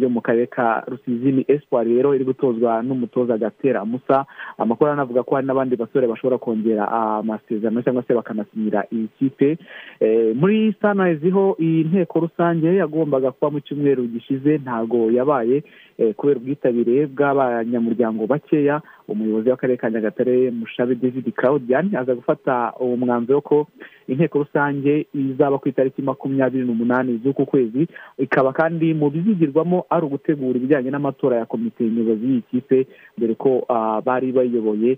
[0.02, 1.32] yo mu karere ka rusizi.
[1.32, 1.46] Ni
[1.84, 4.26] rero iri gutozwa n'umutoza gatera musa.
[4.58, 9.58] Amakuru anavuga ko hari n'abandi basore bashobora kongera amasezerano cyangwa se bakanasinyira iyi kipe.
[10.36, 15.64] Muri sunrise ho iyi nteko rusange yagombaga kuba mu cyumweru gishize ntabwo yabaye.
[16.18, 23.41] Kubera ubwitabire bw'abanyamuryango bakeya umuyobozi w'akarere ka nyagatare mushabe david claudian aza gufata uwo mwanzuro
[23.41, 23.68] ko
[24.08, 27.88] inteko rusange izaba ku itariki makumyabiri n'umunani z'uku kwezi
[28.18, 32.88] ikaba kandi mu bizigirwamo ari ugutegura ibijyanye n'amatora ya komite nyobozi y'iyi kipe
[33.18, 33.66] dore ko
[34.06, 34.97] bari bayoboye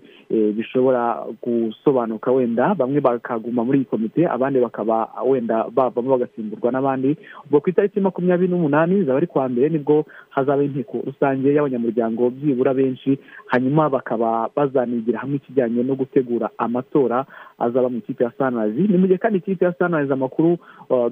[0.56, 7.16] bishobora gusobanuka wenda bamwe bakaguma muri iyi komite abandi bakaba wenda bavamo bagasimburwa n'abandi.
[7.46, 12.30] Ubwo ku itariki makumyabiri n'umunani zaba ari kuwa mbere ni bwo hazaba inteko rusange y'abanyamuryango
[12.30, 17.24] byibura benshi hanyuma bakaba bazanigira hamwe ikijyanye no gutegura amatora
[17.58, 20.58] azaba mu ikipe ya sanirazi ni mu gihe kandi ikipe ya sanirazi amakuru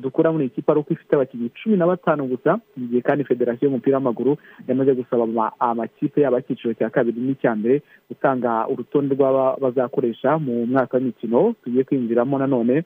[0.03, 3.25] dukura muri iyi kipe ari uko ifite abakinnyi cumi na batanu gusa mu gihe kandi
[3.25, 4.37] federasiyo y'umupira w'amaguru
[4.69, 10.97] yamaze gusaba amakipe yaba icyiciro cya kabiri n'icya mbere gutanga urutonde rw'aba bazakoresha mu mwaka
[10.97, 12.85] w'imikino tugiye kwinjiramo nanone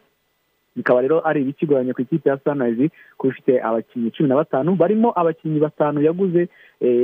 [0.76, 4.74] bikaba rero ari ibikigoranye ku ikipe ya sanirayizi kuba ifite abakinnyi cumi na batanu.
[4.76, 6.48] Barimo abakinnyi batanu yaguze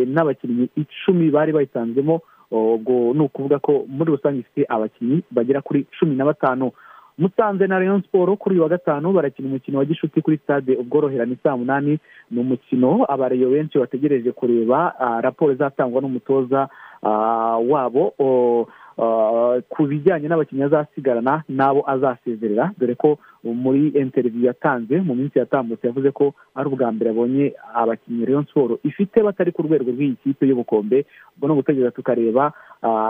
[0.07, 6.17] n'abakinnyi icumi bari bayisanzemo ubwo ni ukuvuga ko muri rusange ifite abakinnyi bagera kuri cumi
[6.17, 6.71] na batanu.
[7.19, 11.37] Musanze na leon siporo kuri uyu wa gatanu barakina umukino wa gishuti kuri stade ubworoherane
[11.43, 11.99] saa munani.
[12.31, 16.69] Ni umukino abareyo benshi bategereje kureba raporo izatangwa n'umutoza
[17.71, 18.15] wabo
[19.69, 26.11] ku bijyanye n'abakinnyi azasigarana n'abo azasezerera dore ko muri interiviyu yatanze mu minsi yatambutse yavuze
[26.13, 31.07] ko ari ubwa mbere abonye abakinnyi Rayon siporo ifite batari ku rwego rw'iyi kipe y'ubukombe.
[31.37, 32.53] Ubwo ni ugutegereza tukareba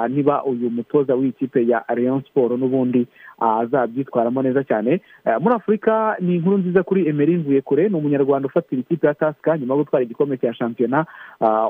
[0.09, 3.07] niba uyu mutoza w'iyi kipe ya Rayon siporo n'ubundi
[3.41, 5.01] azabyitwaramo neza cyane.
[5.43, 9.59] Muri afurika ni inkuru nziza kuri emeri mvuye kure ni umunyarwanda ufatira ikipe ya tasika
[9.59, 11.07] nyuma yo gutwara igikombe cya shampiyona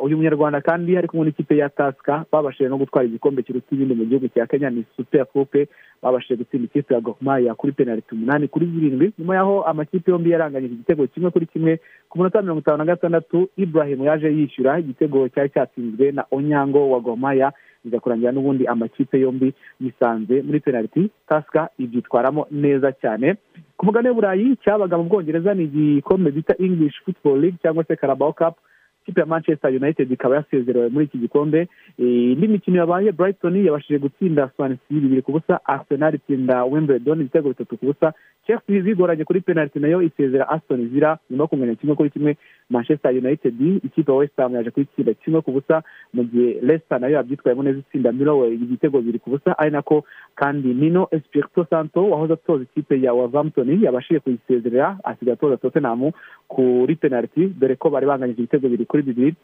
[0.02, 4.04] uyu munyarwanda kandi ari kumwe n'ikipe ya tasika babashije no gutwara igikombe kiruta ibindi mu
[4.10, 5.68] gihugu cya kenya ni super coupe
[6.02, 10.74] babashije gutsinda ikipe ya goromaya kuri penaliti umunani kuri zirindwi nyuma y'aho amakipe yombi yaranganyije
[10.74, 15.48] igitego kimwe kuri kimwe ku munota mirongo itanu na gatandatu ibrahim yaje yishyura igitego cyari
[15.50, 17.52] cyatsinzwe na onyango wa goromaya
[17.84, 21.10] biza kurangira n'ubundi amakipe yombi yisanze muri penaliti.
[21.28, 23.34] Tasika ibyitwaramo neza cyane.
[23.76, 28.32] Ku mugani w'uburayi cyabaga mu bwongereza ni igikombe bita english football league cyangwa se carabao
[28.32, 28.54] cup.
[29.02, 31.68] Ikipe ya manchester united ikaba yasezerewe muri iki gikombe.
[31.98, 37.76] Indi mikino yabaye brighton yabashije gutsinda swansea bibiri ku busa arsenal itsinda wimbledon ibitego bitatu
[37.76, 38.12] ku busa.
[38.46, 42.36] Chelsea bigoranye kuri penaliti na yo isezera aston villa nyuma yo kunganya kimwe kuri kimwe
[42.70, 45.82] manchester united ikipe ya west ham yaje kuyitsinda kimwe ku busa
[46.14, 50.04] mu gihe leicester na yo yabyitwayemo neza itsinda mirowe ibitego bibiri ku busa ari nako
[50.34, 56.10] kandi nino espirito santo wahoze atoza ikipe ya wavampton yabashije kuyisezerera asigaye atoza tottenham
[56.48, 59.34] kuri penaliti dore ko bari banganyije ibitego bibiri kuri bibiri.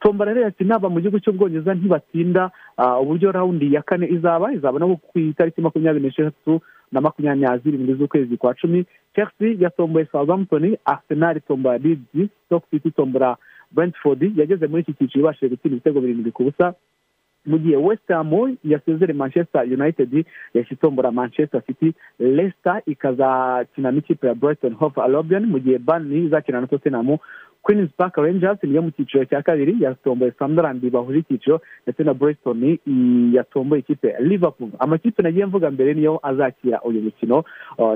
[0.00, 2.50] Tomba rero yati naba mu gihugu cy'ubwongereza ntibatinda
[3.02, 6.60] uburyo rawundi ya kane izaba izaba no ku itariki makumyabiri n'eshatu
[6.92, 13.36] na makumyabiri zirindwi z'ukwezi kwa cumi chelsea yatomboye southampton arsenal itombora leeds stoke city itombora
[13.72, 16.74] brentford yageze muri iki cyiciro ibashije gutsinda ibitego birindwi ku busa
[17.46, 18.32] mu gihe west ham
[18.64, 20.24] yasezere manchester united
[20.54, 21.94] yahise itombora manchester city.
[22.18, 25.46] Leicester ikazakina n'ikipe ya brighton hove albion.
[25.46, 27.18] Mu gihe burnley izakina na tottenham
[27.64, 32.78] queens park rangers niyo mu cyiciro cya kabiri yatomboye sunderland bahuje icyiciro ndetse na breston
[33.32, 34.70] yatomboye ikipe liverpool.
[34.78, 37.44] Amakipe nagiye mvuga mbere niyo azakira uyu mukino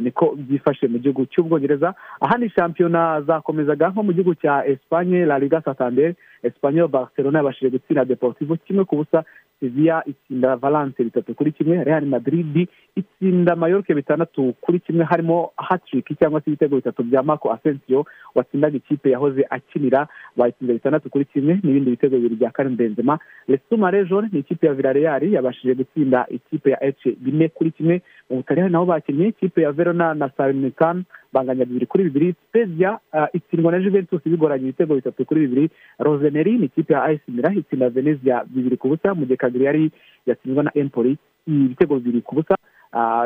[0.01, 1.95] niko byifashe mu gihugu cy'ubwongereza.
[2.21, 8.05] Ahandi shampiyona zakomezaga nko mu gihugu cya espanye la liga santander espanyol barcelona yabashije gutsinda
[8.05, 9.25] deportivo kimwe ku busa
[9.61, 16.19] sevilla itsinda valence bitatu kuri kimwe real madrid itsinda mayorke bitandatu kuri kimwe harimo hatrick
[16.19, 21.61] cyangwa se ibitego bitatu bya marco asensio watsindaga ikipe yahoze akinira bayitsinda bitandatu kuri kimwe
[21.63, 23.19] n'ibindi bitego bibiri bya karim benzema.
[23.49, 28.03] Lesuma region ni ikipe ya villarreal yabashije gutsinda ikipe ya ece bine kuri kimwe.
[28.31, 32.35] Mu butaliyani nabo bakinnye ikipe ya verona na salinikan banganya bibiri kuri bibiri.
[32.49, 32.99] Spezia
[33.33, 35.71] itsindwa na juventus bigoranye ibitego bitatu kuri bibiri.
[35.99, 39.15] Roseneri ni ikipe ya ayisi mira itsinda venezia bibiri ku busa.
[39.15, 39.91] Mu gihe kagriyari
[40.27, 41.17] yatsindwa na empoli
[41.47, 42.58] ibitego bibiri ku busa.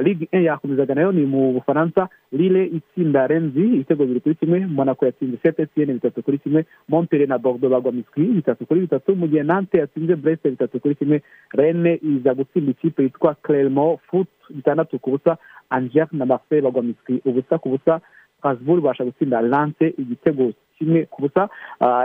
[0.03, 2.09] Ligue e yakomezaga na yo ni mu bufaransa.
[2.33, 7.29] Lille itsinda renzi ibitego bibiri kuri kimwe monaco yatsinze sete etienne bitatu kuri kimwe montpellier
[7.29, 9.17] na bordeaux bagwa miswi bitatu kuri bitatu.
[9.17, 14.29] Mu gihe nante yatsinze brest bitatu kuri kimwe rene iza gutsinda ikipe yitwa clermont foot
[14.51, 15.37] bitandatu ku busa
[15.71, 18.01] angers na marseille bagwa miswi ubusa ku busa.
[18.39, 20.53] Strasbourg ibasha gutsinda lance igitego
[20.83, 21.47] kimwe ku busa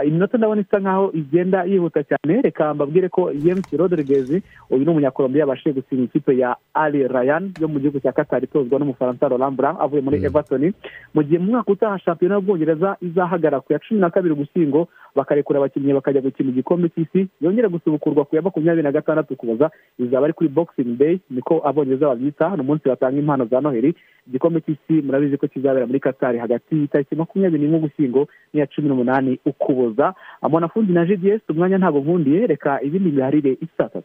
[0.06, 2.42] iminota ndabona isa nkaho igenda yihuta cyane.
[2.42, 4.30] Reka mbabwire ko james rodriguez
[4.70, 8.80] uyu ni umunyakolombiya yabashije gutsinda ikipe ya ali rayan yo mu gihugu cya katari itozwa
[8.80, 10.74] n'umufaransa blanc avuye muri everton.
[11.14, 15.60] Mu gihe mu mwaka utaha shampiyona y'ubwongereza izahagara ku ya cumi na kabiri ugushyingo bakarekura
[15.60, 20.34] abakinnyi bakajya gukina igikombe cy'isi yongera gusubukurwa ku ya makumyabiri na gatandatu kuboza izaba ari
[20.34, 23.96] kuri boxing day niko abongereza babyita ni umunsi batanga impano za noheli
[24.28, 29.40] igikombe cy'isi murabizi ko kizabera muri katari hagati y'itariki makumyabiri n'imwe ugushyingo n'iya cumi n'umunani
[29.46, 30.14] ukuboza.
[30.42, 34.04] Amonafundi na gds umwanya ntabwo nkundiye reka ibindi biharire isa tatu.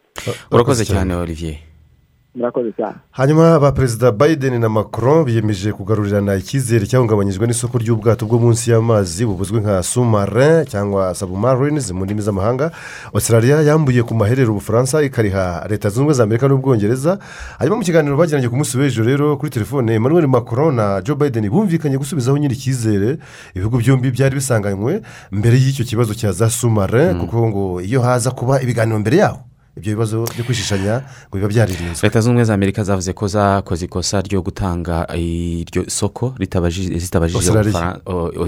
[0.50, 1.56] Urakoze cyane olivier.
[2.34, 2.96] Murakoze cyane.
[3.10, 9.26] Hanyuma ba perezida biden na macron biyemeje kugarurirana icyizere cyahungabanyijwe n'isoko ry'ubwato bwo munsi y'amazi
[9.26, 12.70] bubuzwi nka sumarin cyangwa sabumarines mu ndimi z'amahanga.
[13.14, 17.18] Australia yambuye ku maherero ubufaransa ikariha leta zunze ubumwe za amerika n'ubwongereza.
[17.58, 21.50] Hanyuma mu kiganiro bagiranye ku munsi w'ejo rero kuri telefone emmanuel macron na joe biden
[21.52, 23.18] bumvikanye gusubizaho nyiri icyizere
[23.54, 25.02] ibihugu byombi byari bisanganywe
[25.32, 29.38] mbere y'icyo kibazo cya za sumarin kuko ngo iyo haza kuba ibiganiro mbere yaho.
[29.76, 33.84] Ibyo bibazo byo kwishishanya ngo biba byaririnzwe leta zunze ubumwe za amerika zavuze ko zakoze
[33.84, 37.42] ikosa ryo gutanga iryo soko zitabajije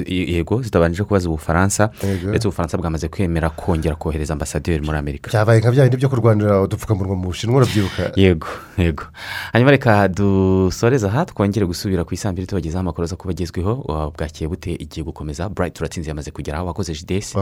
[0.07, 1.91] yego zitabanje kubaza ubufaransa.
[2.29, 5.31] Ndetse ubufaransa bwamaze kwemera kongera kohereza ambasaderi muri amerika.
[5.31, 8.13] Byabaye nka bya bindi byo kurwanira udupfukamunwa mu bushinwa urabyibuka.
[8.17, 8.47] Yego
[8.79, 9.05] yego.
[9.53, 13.75] Hanyuma reka dusoreze aha twongere gusubira ku isambiri tubagezaho amakuru aza kuba agezweho
[14.17, 15.49] bwakiye bute igiye gukomeza.
[15.49, 17.37] Burayiti turatsinze yamaze kugeraho wakoze jidesi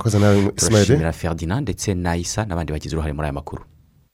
[0.57, 3.63] turashimira ferdinand ndetse na isa n'abandi bagize uruhare muri aya makuru.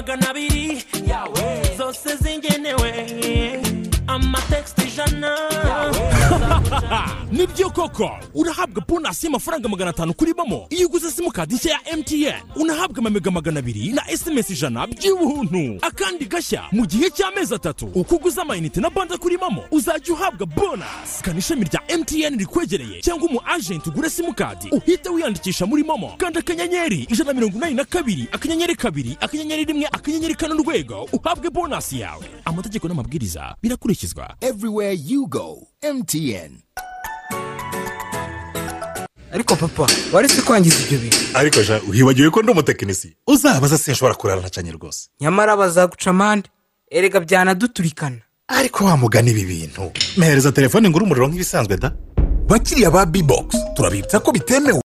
[0.00, 0.66] magana abiri
[1.10, 1.46] yawe
[1.78, 2.90] zose zingenewe
[4.06, 5.30] amatekisiti ijana
[7.32, 11.92] ni byo koko urahabwa bonasi y'amafaranga magana atanu kuri momo iyo uguze simukadi nshya ya
[11.92, 15.78] emutiyeni unahabwa amamega magana abiri na esemesi ijana by'ubuntu.
[15.86, 20.46] Akandi gashya mu gihe cy'amezi atatu uko uguze amayinite na banda kuri momo uzajya uhabwa
[20.46, 26.14] bonasi kanda ishami rya emutiyeni rikwegereye cyangwa umu ajenti ugure simukadi uhite wiyandikisha muri momo.
[26.18, 31.08] Kanda akanyenyeri ijana na mirongo inani na kabiri akanyenyeri kabiri akanyenyeri rimwe akanyenyeri kane urwego
[31.12, 32.26] uhabwe bonasi yawe.
[32.44, 34.34] Amategeko n'amabwiriza birakurikizwa.
[34.40, 35.66] Everywhere you go.
[35.88, 36.52] Mtn
[39.32, 41.16] ariko papa waretse kwangiza ibyo bintu?
[41.34, 45.08] Ariko ja wibagiwe ko ndi umutekinisiye uzabaza sinshobora kurara ntacanye rwose.
[45.20, 46.48] Nyamara bazaguca amande.
[46.90, 48.16] Erega byanaduturikana.
[48.48, 49.92] Ariko wamugana ibi bintu.
[50.16, 51.92] Mpereza telefone ngura umuriro nk'ibisanzwe da.
[52.48, 54.78] Bakiriya ba bibogisi turabibutsa ko bitemewe.